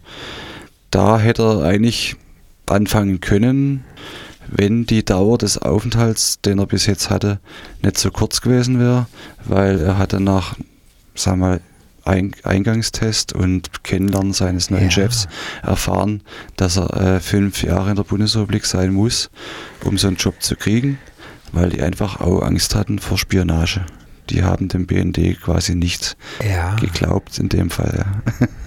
[0.91, 2.15] da hätte er eigentlich
[2.65, 3.83] anfangen können,
[4.51, 7.39] wenn die Dauer des Aufenthalts, den er bis jetzt hatte,
[7.81, 9.07] nicht so kurz gewesen wäre,
[9.45, 10.55] weil er hatte nach,
[11.15, 11.61] sagen wir mal,
[12.05, 14.91] Eingangstest und Kennenlernen seines neuen ja.
[14.91, 15.27] Chefs
[15.61, 16.23] erfahren,
[16.55, 19.29] dass er äh, fünf Jahre in der Bundesrepublik sein muss,
[19.83, 20.97] um so einen Job zu kriegen,
[21.51, 23.85] weil die einfach auch Angst hatten vor Spionage.
[24.31, 26.75] Die haben dem BND quasi nicht ja.
[26.77, 28.05] geglaubt in dem Fall.
[28.39, 28.47] Ja.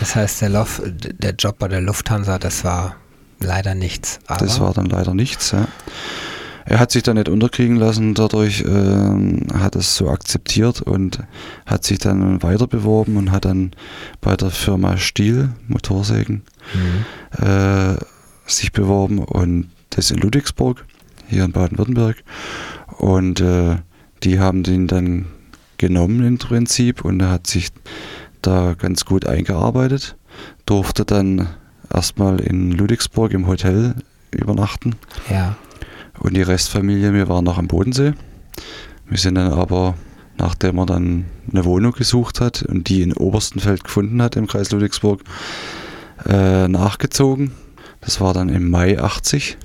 [0.00, 2.94] Das heißt, der, Lof, der Job bei der Lufthansa, das war
[3.40, 4.18] leider nichts.
[4.26, 5.68] das war dann leider nichts, ja.
[6.64, 11.20] Er hat sich da nicht unterkriegen lassen, dadurch äh, hat es so akzeptiert und
[11.64, 13.70] hat sich dann weiter beworben und hat dann
[14.20, 16.42] bei der Firma Stiel Motorsägen
[16.74, 17.42] mhm.
[17.42, 17.96] äh,
[18.46, 20.84] sich beworben und das in Ludwigsburg,
[21.26, 22.22] hier in Baden-Württemberg.
[22.98, 23.76] Und äh,
[24.22, 25.24] die haben den dann
[25.78, 27.70] genommen im Prinzip und er hat sich
[28.42, 30.16] da ganz gut eingearbeitet,
[30.66, 31.48] durfte dann
[31.92, 33.94] erstmal in Ludwigsburg im Hotel
[34.30, 34.96] übernachten.
[35.30, 35.56] Ja.
[36.18, 38.12] Und die Restfamilie, wir waren noch am Bodensee.
[39.08, 39.94] Wir sind dann aber,
[40.36, 44.70] nachdem er dann eine Wohnung gesucht hat und die in Oberstenfeld gefunden hat im Kreis
[44.70, 45.22] Ludwigsburg,
[46.26, 47.52] äh, nachgezogen.
[48.00, 49.56] Das war dann im Mai 80.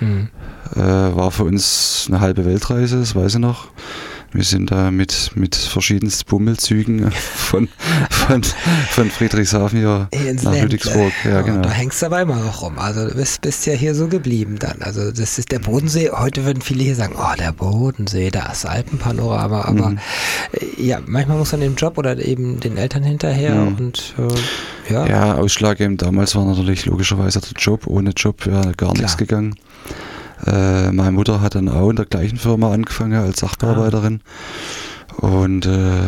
[0.00, 0.28] Mhm.
[0.74, 3.68] Äh, war für uns eine halbe Weltreise, das weiß ich noch.
[4.36, 7.70] Wir sind da mit, mit verschiedensten Bummelzügen von,
[8.10, 11.10] von, von Friedrichshafen hier Ins nach Ludwigsburg.
[11.24, 11.62] Ja, genau.
[11.62, 12.78] Da hängst du aber immer noch rum.
[12.78, 14.82] Also du bist, bist ja hier so geblieben dann.
[14.82, 16.10] Also das ist der Bodensee.
[16.10, 19.62] Heute würden viele hier sagen, oh, der Bodensee, da ist Alpenpanorama.
[19.62, 19.98] Aber mhm.
[20.52, 23.76] Äh, ja, manchmal muss man dem Job oder eben den Eltern hinterher mhm.
[23.78, 25.06] und äh, ja.
[25.06, 27.86] Ja, ausschlaggebend damals war natürlich logischerweise der Job.
[27.86, 28.96] Ohne Job wäre gar Klar.
[28.96, 29.54] nichts gegangen.
[30.44, 34.20] Äh, meine Mutter hat dann auch in der gleichen Firma angefangen als Sachbearbeiterin.
[35.20, 35.26] Ah.
[35.26, 36.02] Und äh,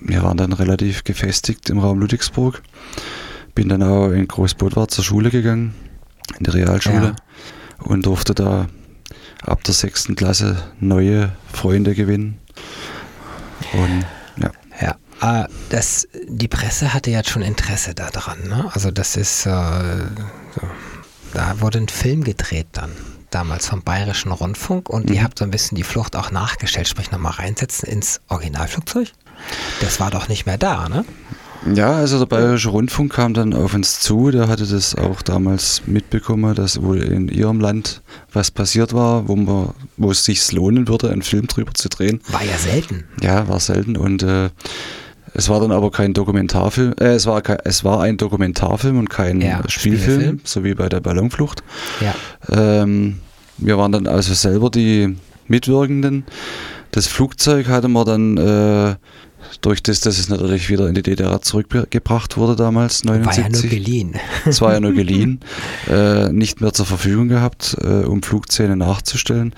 [0.00, 2.62] wir waren dann relativ gefestigt im Raum Ludwigsburg.
[3.54, 5.74] Bin dann auch in Großbodwart zur Schule gegangen,
[6.38, 7.14] in die Realschule.
[7.16, 7.84] Ja.
[7.84, 8.66] Und durfte da
[9.44, 12.38] ab der sechsten Klasse neue Freunde gewinnen.
[13.72, 14.04] Und
[14.42, 14.50] ja.
[14.80, 18.38] Ja, ah, das, die Presse hatte ja schon Interesse daran.
[18.48, 18.70] Ne?
[18.72, 20.62] Also das ist, äh, so.
[21.34, 22.90] da wurde ein Film gedreht dann
[23.34, 25.16] damals vom Bayerischen Rundfunk und mhm.
[25.16, 29.12] ihr habt so ein bisschen die Flucht auch nachgestellt, sprich nochmal reinsetzen ins Originalflugzeug.
[29.80, 31.04] Das war doch nicht mehr da, ne?
[31.74, 35.82] Ja, also der Bayerische Rundfunk kam dann auf uns zu, der hatte das auch damals
[35.86, 38.02] mitbekommen, dass wohl in ihrem Land
[38.32, 42.20] was passiert war, wo, man, wo es sich lohnen würde, einen Film drüber zu drehen.
[42.28, 43.04] War ja selten.
[43.20, 44.50] Ja, war selten und äh,
[45.34, 49.40] es war dann aber kein Dokumentarfilm, äh, es, war es war ein Dokumentarfilm und kein
[49.40, 51.62] ja, Spielfilm, Spielfilm, so wie bei der Ballonflucht.
[52.00, 52.14] Ja.
[52.50, 53.20] Ähm,
[53.58, 55.16] wir waren dann also selber die
[55.46, 56.24] Mitwirkenden.
[56.90, 58.94] Das Flugzeug hatte man dann äh,
[59.60, 63.44] durch das, dass es natürlich wieder in die DDR zurückgebracht wurde damals, 79.
[63.44, 64.14] War ja nur geliehen.
[64.46, 65.40] Es war ja nur geliehen.
[65.90, 69.54] äh, nicht mehr zur Verfügung gehabt, äh, um Flugzähne nachzustellen.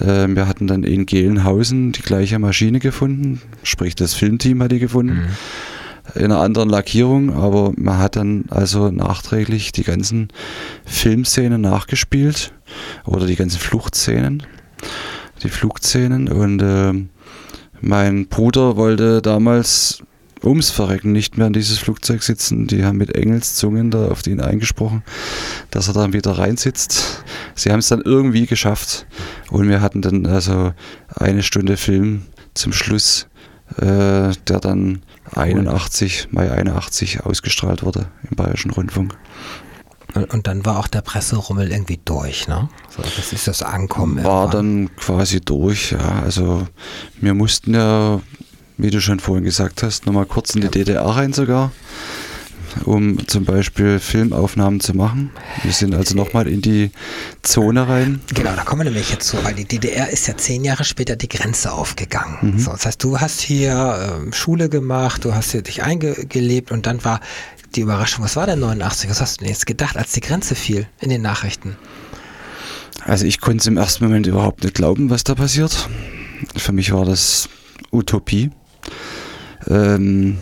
[0.00, 4.78] Äh, wir hatten dann in Gelnhausen die gleiche Maschine gefunden, sprich das Filmteam hat die
[4.78, 5.14] gefunden.
[5.14, 5.36] Mhm
[6.14, 10.28] in einer anderen Lackierung, aber man hat dann also nachträglich die ganzen
[10.84, 12.52] Filmszenen nachgespielt
[13.06, 14.42] oder die ganzen Fluchtszenen,
[15.42, 16.92] die Flugszenen und äh,
[17.84, 20.02] mein Bruder wollte damals
[20.42, 22.66] ums Verrecken nicht mehr in dieses Flugzeug sitzen.
[22.66, 25.02] Die haben mit Engelszungen da auf ihn eingesprochen,
[25.70, 27.24] dass er dann wieder reinsitzt.
[27.54, 29.06] Sie haben es dann irgendwie geschafft
[29.50, 30.72] und wir hatten dann also
[31.14, 32.22] eine Stunde Film
[32.54, 33.28] zum Schluss,
[33.76, 35.02] äh, der dann
[35.34, 39.14] 81, Mai 81 ausgestrahlt wurde im Bayerischen Rundfunk.
[40.14, 42.68] Und dann war auch der Presserummel irgendwie durch, ne?
[42.88, 44.22] So, das ist das Ankommen.
[44.22, 44.86] War irgendwann.
[44.86, 46.22] dann quasi durch, ja.
[46.22, 46.66] Also
[47.20, 48.20] wir mussten ja,
[48.76, 51.72] wie du schon vorhin gesagt hast, nochmal kurz in die DDR rein sogar
[52.84, 55.30] um zum Beispiel Filmaufnahmen zu machen.
[55.62, 56.90] Wir sind also nochmal in die
[57.42, 58.20] Zone rein.
[58.34, 61.16] Genau, da kommen wir nämlich jetzt so, weil die DDR ist ja zehn Jahre später
[61.16, 62.38] die Grenze aufgegangen.
[62.54, 62.58] Mhm.
[62.58, 66.86] So, das heißt, du hast hier äh, Schule gemacht, du hast hier dich eingelebt und
[66.86, 67.20] dann war
[67.74, 69.10] die Überraschung, was war denn 89?
[69.10, 71.76] Was hast du denn jetzt gedacht, als die Grenze fiel in den Nachrichten?
[73.04, 75.88] Also ich konnte es im ersten Moment überhaupt nicht glauben, was da passiert.
[76.56, 77.48] Für mich war das
[77.92, 78.50] Utopie.
[79.68, 80.38] Ähm,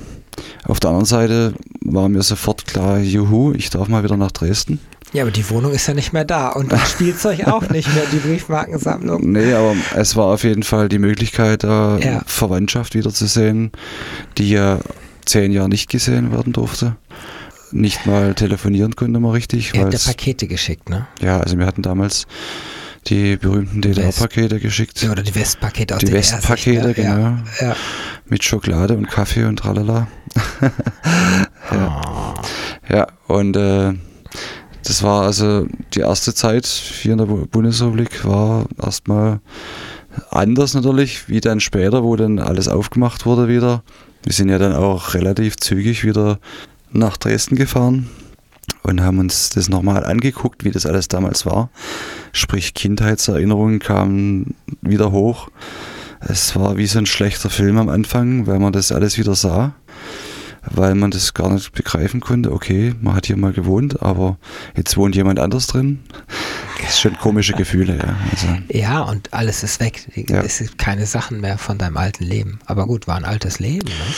[0.64, 4.78] auf der anderen Seite war mir sofort klar, juhu, ich darf mal wieder nach Dresden.
[5.12, 8.04] Ja, aber die Wohnung ist ja nicht mehr da und das Spielzeug auch nicht mehr,
[8.10, 9.30] die Briefmarkensammlung.
[9.30, 12.22] Nee, aber es war auf jeden Fall die Möglichkeit, da ja.
[12.26, 13.72] Verwandtschaft wiederzusehen,
[14.38, 14.78] die ja
[15.24, 16.96] zehn Jahre nicht gesehen werden durfte.
[17.70, 19.72] nicht mal telefonieren konnte man richtig.
[19.78, 21.06] Habt ja Pakete geschickt, ne?
[21.20, 22.26] Ja, also wir hatten damals
[23.06, 25.02] die berühmten DDR-Pakete geschickt.
[25.02, 27.18] Ja, oder die Westpakete aus Die Westpakete, genau.
[27.18, 27.76] Ja, ja.
[28.26, 30.06] Mit Schokolade und Kaffee und tralala.
[31.72, 32.34] ja.
[32.38, 32.94] Oh.
[32.94, 33.94] ja, und äh,
[34.84, 39.40] das war also die erste Zeit hier in der Bundesrepublik war erstmal
[40.30, 43.82] anders natürlich, wie dann später, wo dann alles aufgemacht wurde wieder.
[44.24, 46.38] Wir sind ja dann auch relativ zügig wieder
[46.92, 48.08] nach Dresden gefahren
[48.82, 51.70] und haben uns das nochmal angeguckt, wie das alles damals war.
[52.32, 55.48] Sprich, Kindheitserinnerungen kamen wieder hoch.
[56.20, 59.74] Es war wie so ein schlechter Film am Anfang, weil man das alles wieder sah
[60.70, 62.52] weil man das gar nicht begreifen konnte.
[62.52, 64.36] Okay, man hat hier mal gewohnt, aber
[64.76, 66.00] jetzt wohnt jemand anders drin.
[66.80, 68.16] Das ist schon komische Gefühle, ja.
[68.30, 68.46] Also.
[68.68, 70.08] Ja, und alles ist weg.
[70.14, 70.42] Ja.
[70.42, 72.60] Es gibt keine Sachen mehr von deinem alten Leben.
[72.66, 74.14] Aber gut, war ein altes Leben, ne?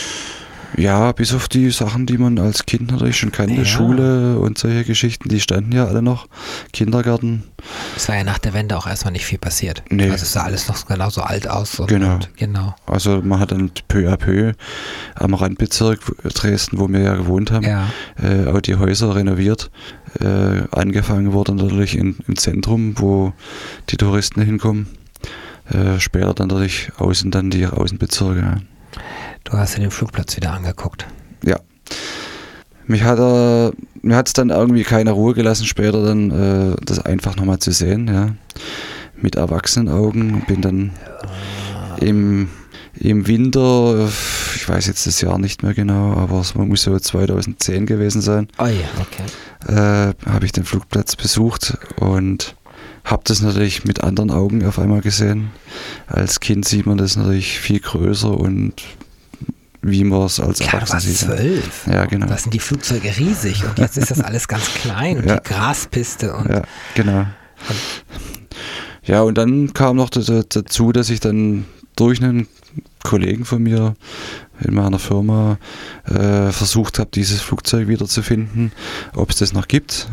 [0.77, 3.65] Ja, bis auf die Sachen, die man als Kind natürlich schon kannte, ja.
[3.65, 6.27] Schule und solche Geschichten, die standen ja alle noch.
[6.73, 7.43] Kindergarten.
[7.95, 9.83] Es war ja nach der Wende auch erstmal nicht viel passiert.
[9.89, 10.09] Nee.
[10.09, 11.81] Also es sah alles noch genauso alt aus.
[11.87, 12.15] Genau.
[12.15, 12.75] Und, genau.
[12.85, 14.53] Also man hat dann peu à peu
[15.15, 15.99] am Randbezirk
[16.33, 17.87] Dresden, wo wir ja gewohnt haben, ja.
[18.21, 19.71] Äh, auch die Häuser renoviert.
[20.19, 23.33] Äh, angefangen wurde natürlich in, im Zentrum, wo
[23.89, 24.87] die Touristen hinkommen.
[25.69, 28.39] Äh, später dann natürlich außen dann die Außenbezirke.
[28.39, 28.57] Ja.
[29.45, 31.05] Du hast dir den Flugplatz wieder angeguckt.
[31.45, 31.59] Ja.
[32.87, 36.99] Mich hat er, mir hat es dann irgendwie keine Ruhe gelassen, später dann äh, das
[36.99, 38.35] einfach nochmal zu sehen, ja.
[39.15, 40.43] Mit erwachsenen Augen.
[40.47, 40.91] Bin dann
[42.01, 42.49] im,
[42.95, 44.09] im Winter,
[44.55, 48.47] ich weiß jetzt das Jahr nicht mehr genau, aber es muss so 2010 gewesen sein.
[48.57, 49.71] Oh ja, okay.
[49.71, 52.55] Äh, habe ich den Flugplatz besucht und
[53.03, 55.51] habe das natürlich mit anderen Augen auf einmal gesehen.
[56.07, 58.81] Als Kind sieht man das natürlich viel größer und
[59.85, 61.17] wie man es als Klar, Erwachsener sieht.
[61.17, 61.87] zwölf.
[61.87, 62.25] Ja, genau.
[62.25, 65.37] Da sind die Flugzeuge riesig und jetzt ist das alles ganz klein und ja.
[65.37, 66.49] die Graspiste und.
[66.49, 66.63] Ja,
[66.95, 67.19] genau.
[67.19, 67.77] Und
[69.03, 71.65] ja, und dann kam noch dazu, dass ich dann
[71.95, 72.47] durch einen
[73.03, 73.93] Kollegen von mir
[74.61, 75.57] in meiner Firma
[76.05, 78.71] äh, versucht habe, dieses Flugzeug wiederzufinden,
[79.13, 80.07] ob es das noch gibt.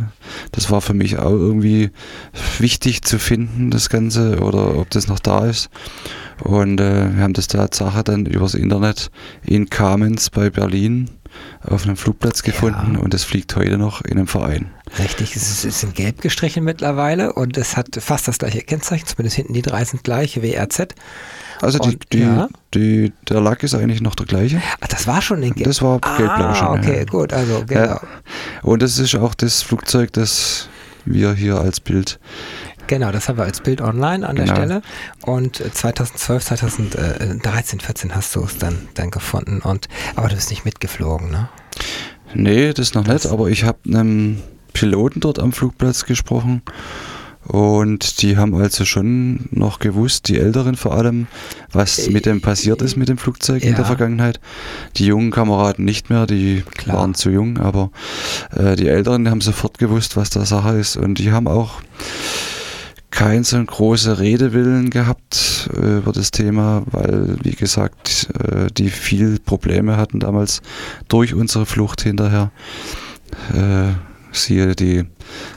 [0.53, 1.91] Das war für mich auch irgendwie
[2.59, 5.70] wichtig zu finden, das Ganze, oder ob das noch da ist.
[6.43, 9.11] Und äh, wir haben das Tatsache dann übers Internet
[9.45, 11.09] in Kamenz bei Berlin
[11.64, 13.01] auf einem Flugplatz gefunden ja.
[13.01, 14.70] und es fliegt heute noch in einem Verein.
[14.99, 19.36] Richtig, es ist in gelb gestrichen mittlerweile und es hat fast das gleiche Kennzeichen, zumindest
[19.36, 20.95] hinten die drei sind gleich, WRZ.
[21.61, 22.49] Also die, und, die, ja.
[22.74, 24.61] die, der Lack ist eigentlich noch der gleiche.
[24.80, 25.68] Ach, das war schon in Gelb.
[25.68, 26.78] Das war ah, gelb-blau schon.
[26.80, 27.05] Okay, ja.
[27.05, 27.80] gut, also genau.
[27.80, 28.01] Ja.
[28.62, 30.68] Und das ist auch das Flugzeug, das
[31.05, 32.18] wir hier als Bild
[32.87, 34.47] Genau, das haben wir als Bild online an genau.
[34.47, 34.83] der Stelle.
[35.24, 39.61] Und 2012, 2013, 14 hast du es dann, dann gefunden.
[39.61, 41.49] Und, aber du bist nicht mitgeflogen, ne?
[42.35, 46.62] Nee, das noch das nicht, aber ich habe einem Piloten dort am Flugplatz gesprochen.
[47.45, 51.26] Und die haben also schon noch gewusst, die Älteren vor allem,
[51.72, 53.70] was mit dem passiert ist mit dem Flugzeug ja.
[53.70, 54.39] in der Vergangenheit.
[54.97, 56.99] Die jungen Kameraden nicht mehr, die Klar.
[56.99, 57.91] waren zu jung, aber
[58.57, 60.97] äh, die Älteren haben sofort gewusst, was da Sache ist.
[60.97, 61.83] Und die haben auch
[63.13, 69.39] kein so großer Redewillen gehabt äh, über das Thema, weil, wie gesagt, äh, die viel
[69.39, 70.63] Probleme hatten damals
[71.09, 72.51] durch unsere Flucht hinterher.
[73.55, 73.93] Äh,
[74.33, 75.05] siehe die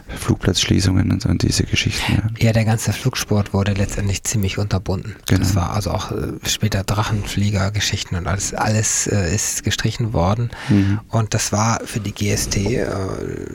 [0.07, 2.13] Flugplatzschließungen und, und diese Geschichten.
[2.13, 2.47] Ja.
[2.47, 2.53] ja.
[2.53, 5.15] der ganze Flugsport wurde letztendlich ziemlich unterbunden.
[5.27, 5.39] Genau.
[5.39, 10.51] Das war also auch äh, später Drachenflieger-Geschichten und alles, alles äh, ist gestrichen worden.
[10.69, 10.99] Mhm.
[11.09, 12.85] Und das war für die GST, äh,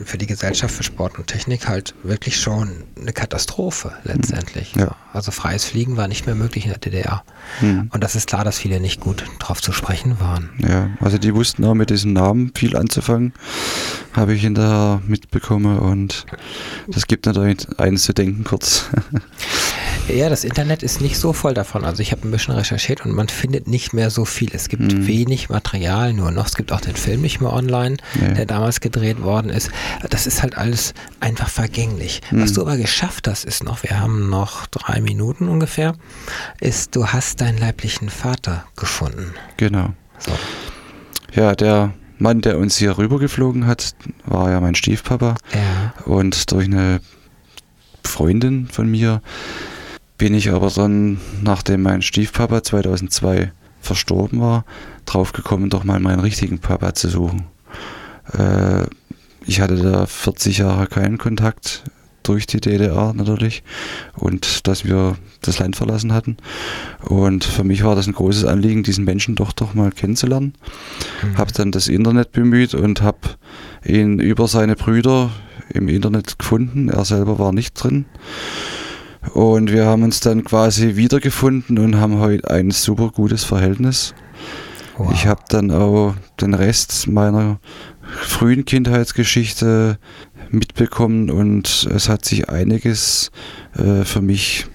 [0.03, 2.69] für die Gesellschaft für Sport und Technik halt wirklich schon
[2.99, 4.75] eine Katastrophe letztendlich.
[4.75, 4.81] Mhm.
[4.81, 4.95] Ja.
[5.13, 7.23] Also freies Fliegen war nicht mehr möglich in der DDR.
[7.61, 7.89] Mhm.
[7.93, 10.49] Und das ist klar, dass viele nicht gut drauf zu sprechen waren.
[10.59, 13.33] Ja, also die wussten auch mit diesem Namen viel anzufangen,
[14.13, 16.10] habe ich hinterher mitbekommen und
[16.87, 18.89] das gibt natürlich eines zu denken kurz.
[20.07, 21.85] Ja, das Internet ist nicht so voll davon.
[21.85, 24.49] Also ich habe ein bisschen recherchiert und man findet nicht mehr so viel.
[24.53, 25.07] Es gibt mhm.
[25.07, 26.47] wenig Material nur noch.
[26.47, 28.33] Es gibt auch den Film nicht mehr online, nee.
[28.33, 29.69] der damals gedreht worden ist.
[30.09, 32.21] Das ist halt alles einfach vergänglich.
[32.31, 32.43] Mhm.
[32.43, 35.95] Was du aber geschafft hast, ist noch, wir haben noch drei Minuten ungefähr,
[36.59, 39.33] ist, du hast deinen leiblichen Vater gefunden.
[39.57, 39.93] Genau.
[40.19, 40.31] So.
[41.33, 43.95] Ja, der Mann, der uns hier rübergeflogen hat,
[44.25, 45.35] war ja mein Stiefpapa.
[45.53, 45.93] Ja.
[46.05, 47.01] Und durch eine
[48.03, 49.21] Freundin von mir
[50.19, 54.65] bin ich aber dann, nachdem mein Stiefpapa 2002 verstorben war,
[55.07, 57.47] draufgekommen, doch mal meinen richtigen Papa zu suchen.
[58.37, 58.83] Äh,
[59.47, 61.83] ich hatte da 40 Jahre keinen Kontakt
[62.23, 63.63] durch die DDR natürlich
[64.15, 66.37] und dass wir das Land verlassen hatten.
[67.03, 70.53] Und für mich war das ein großes Anliegen, diesen Menschen doch doch mal kennenzulernen.
[71.23, 71.37] Mhm.
[71.37, 73.19] Habe dann das Internet bemüht und habe
[73.85, 75.31] ihn über seine Brüder
[75.73, 76.89] im Internet gefunden.
[76.89, 78.05] Er selber war nicht drin.
[79.33, 84.13] Und wir haben uns dann quasi wiedergefunden und haben heute ein super gutes Verhältnis.
[85.05, 85.13] Wow.
[85.13, 87.59] Ich habe dann auch den Rest meiner
[88.01, 89.97] frühen Kindheitsgeschichte
[90.49, 93.31] mitbekommen und es hat sich einiges
[93.77, 94.67] äh, für mich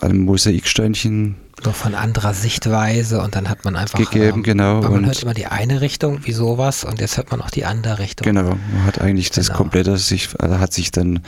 [0.00, 4.80] an Mosaiksteinchen so von anderer Sichtweise und dann hat man einfach gegeben, ähm, genau.
[4.82, 7.98] Man hört immer die eine Richtung, wie sowas, und jetzt hört man auch die andere
[7.98, 8.24] Richtung.
[8.24, 9.46] Genau, man hat eigentlich genau.
[9.46, 11.20] das komplette sich, also hat sich dann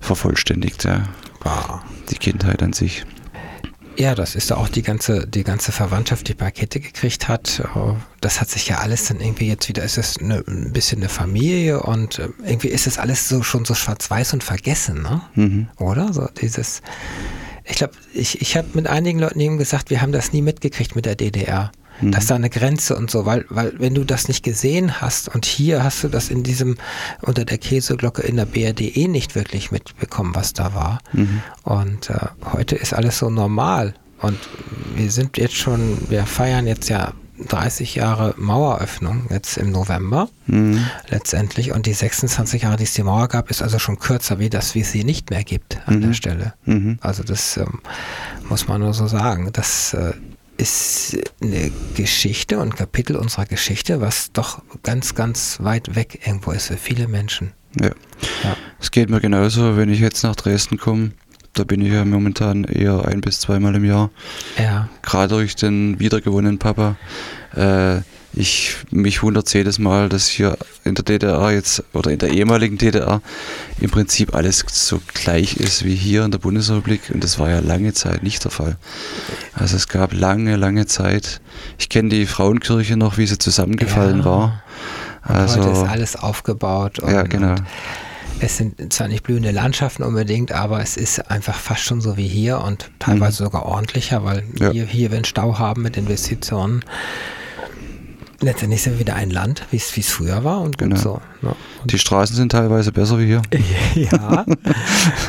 [0.00, 1.02] vervollständigt, ja.
[1.42, 1.80] Wow.
[2.08, 3.04] Die Kindheit an sich.
[3.96, 7.62] Ja, das ist auch die ganze, die ganze Verwandtschaft, die Pakete gekriegt hat.
[8.20, 11.08] Das hat sich ja alles dann irgendwie jetzt wieder, ist es eine, ein bisschen eine
[11.08, 15.22] Familie und äh, irgendwie ist es alles so schon so schwarz-weiß und vergessen, ne?
[15.34, 15.68] Mhm.
[15.78, 16.12] Oder?
[16.12, 16.82] So dieses,
[17.64, 20.96] ich glaube, ich, ich habe mit einigen Leuten eben gesagt, wir haben das nie mitgekriegt
[20.96, 21.70] mit der DDR.
[22.04, 22.10] Mhm.
[22.12, 25.44] Dass da eine Grenze und so, weil, weil wenn du das nicht gesehen hast und
[25.44, 26.76] hier hast du das in diesem,
[27.22, 31.00] unter der Käseglocke in der BRD eh nicht wirklich mitbekommen, was da war.
[31.12, 31.42] Mhm.
[31.62, 32.18] Und äh,
[32.52, 33.94] heute ist alles so normal.
[34.20, 34.38] Und
[34.94, 37.12] wir sind jetzt schon, wir feiern jetzt ja
[37.48, 40.86] 30 Jahre Maueröffnung jetzt im November mhm.
[41.08, 44.48] letztendlich und die 26 Jahre, die es die Mauer gab, ist also schon kürzer wie
[44.48, 46.00] das, wie es sie nicht mehr gibt an mhm.
[46.02, 46.54] der Stelle.
[46.64, 46.98] Mhm.
[47.00, 47.80] Also das ähm,
[48.48, 49.50] muss man nur so sagen.
[49.52, 50.12] Das äh,
[50.56, 56.68] ist eine Geschichte und Kapitel unserer Geschichte, was doch ganz, ganz weit weg irgendwo ist
[56.68, 57.52] für viele Menschen.
[57.80, 57.90] Ja.
[58.42, 58.56] ja.
[58.80, 61.12] Es geht mir genauso, wenn ich jetzt nach Dresden komme
[61.54, 64.10] da bin ich ja momentan eher ein bis zweimal im Jahr.
[64.58, 64.88] Ja.
[65.02, 66.96] Gerade durch den wiedergewonnenen Papa.
[67.54, 68.00] Äh,
[68.36, 72.78] ich, mich wundert jedes Mal, dass hier in der DDR jetzt oder in der ehemaligen
[72.78, 73.22] DDR
[73.80, 77.60] im Prinzip alles so gleich ist wie hier in der Bundesrepublik und das war ja
[77.60, 78.76] lange Zeit nicht der Fall.
[79.54, 81.40] Also es gab lange, lange Zeit.
[81.78, 84.24] Ich kenne die Frauenkirche noch, wie sie zusammengefallen ja.
[84.24, 84.62] war.
[85.22, 86.98] Also, heute ist alles aufgebaut.
[86.98, 87.54] Und, ja, genau.
[88.40, 92.26] Es sind zwar nicht blühende Landschaften unbedingt, aber es ist einfach fast schon so wie
[92.26, 93.46] hier und teilweise mhm.
[93.46, 94.70] sogar ordentlicher, weil ja.
[94.70, 96.84] hier, hier, wenn Stau haben mit Investitionen,
[98.44, 100.96] letztendlich sind wir wieder ein Land, wie es früher war und genau.
[100.96, 101.20] so.
[101.42, 101.54] Ne?
[101.82, 103.42] Und die Straßen sind teilweise besser wie hier.
[103.94, 104.44] ja.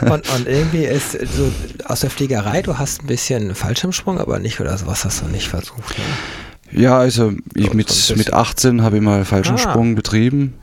[0.02, 1.52] und, und irgendwie ist so
[1.86, 5.48] aus der Fliegerei, du hast ein bisschen Fallschirmsprung, aber nicht oder sowas hast du nicht
[5.48, 5.98] versucht.
[5.98, 6.82] Ne?
[6.82, 9.96] Ja, also ich mit, mit 18 habe ich mal Fallschirmsprung ah.
[9.96, 10.54] betrieben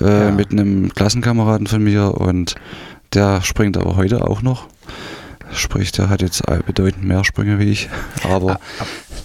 [0.00, 0.30] äh, ja.
[0.30, 2.56] mit einem Klassenkameraden von mir und
[3.14, 4.66] der springt aber heute auch noch.
[5.52, 7.88] Sprich, der hat jetzt bedeutend mehr Sprünge wie ich.
[8.24, 8.60] Aber,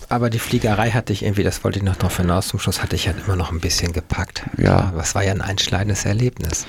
[0.09, 2.95] aber die Fliegerei hatte ich irgendwie, das wollte ich noch darauf hinaus, zum Schluss hatte
[2.95, 4.43] ich halt immer noch ein bisschen gepackt.
[4.57, 4.93] Ja.
[4.95, 6.65] Das war ja ein einschneidendes Erlebnis.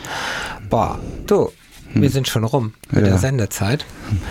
[0.68, 1.50] Boah, du,
[1.94, 2.08] wir hm.
[2.12, 3.10] sind schon rum mit ja.
[3.10, 3.86] der Sendezeit.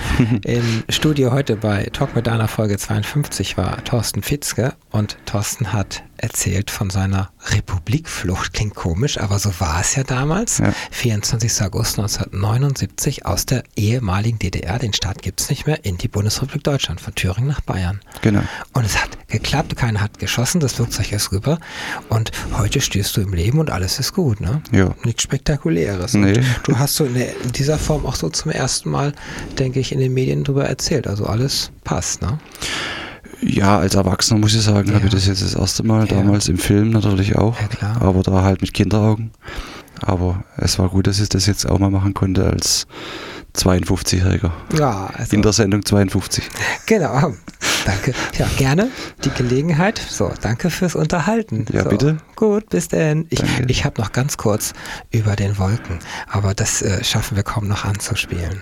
[0.43, 6.03] Im Studio heute bei Talk mit Dana Folge 52 war Thorsten Fitzke und Thorsten hat
[6.17, 8.53] erzählt von seiner Republikflucht.
[8.53, 10.59] Klingt komisch, aber so war es ja damals.
[10.59, 10.73] Ja.
[10.91, 11.61] 24.
[11.61, 16.63] August 1979 aus der ehemaligen DDR, den Staat gibt es nicht mehr, in die Bundesrepublik
[16.63, 17.99] Deutschland, von Thüringen nach Bayern.
[18.21, 18.41] Genau.
[18.73, 21.59] Und es hat geklappt, keiner hat geschossen, das Flugzeug ist rüber.
[22.09, 24.61] Und heute stehst du im Leben und alles ist gut, ne?
[24.71, 24.95] Ja.
[25.03, 26.13] Nichts Spektakuläres.
[26.13, 26.41] Nee.
[26.63, 29.13] du hast so in, dieser Form auch so zum ersten Mal,
[29.59, 31.07] denke ich, in den Medien darüber erzählt.
[31.07, 32.39] Also alles passt, ne?
[33.41, 34.95] Ja, als Erwachsener muss ich sagen, ja.
[34.95, 36.15] habe ich das jetzt das erste Mal, ja.
[36.15, 39.31] damals im Film natürlich auch, ja, aber da halt mit Kinderaugen.
[40.01, 42.85] Aber es war gut, dass ich das jetzt auch mal machen konnte als
[43.55, 44.51] 52-Jähriger.
[44.77, 46.43] Ja, also in der Sendung 52.
[46.85, 47.33] Genau.
[47.85, 48.13] Danke.
[48.37, 48.89] Ja, gerne
[49.23, 50.01] die Gelegenheit.
[50.09, 51.65] So, danke fürs Unterhalten.
[51.71, 52.17] Ja, so, bitte.
[52.35, 53.27] Gut, bis denn.
[53.29, 54.73] Ich, ich habe noch ganz kurz
[55.11, 58.61] über den Wolken, aber das äh, schaffen wir kaum noch anzuspielen.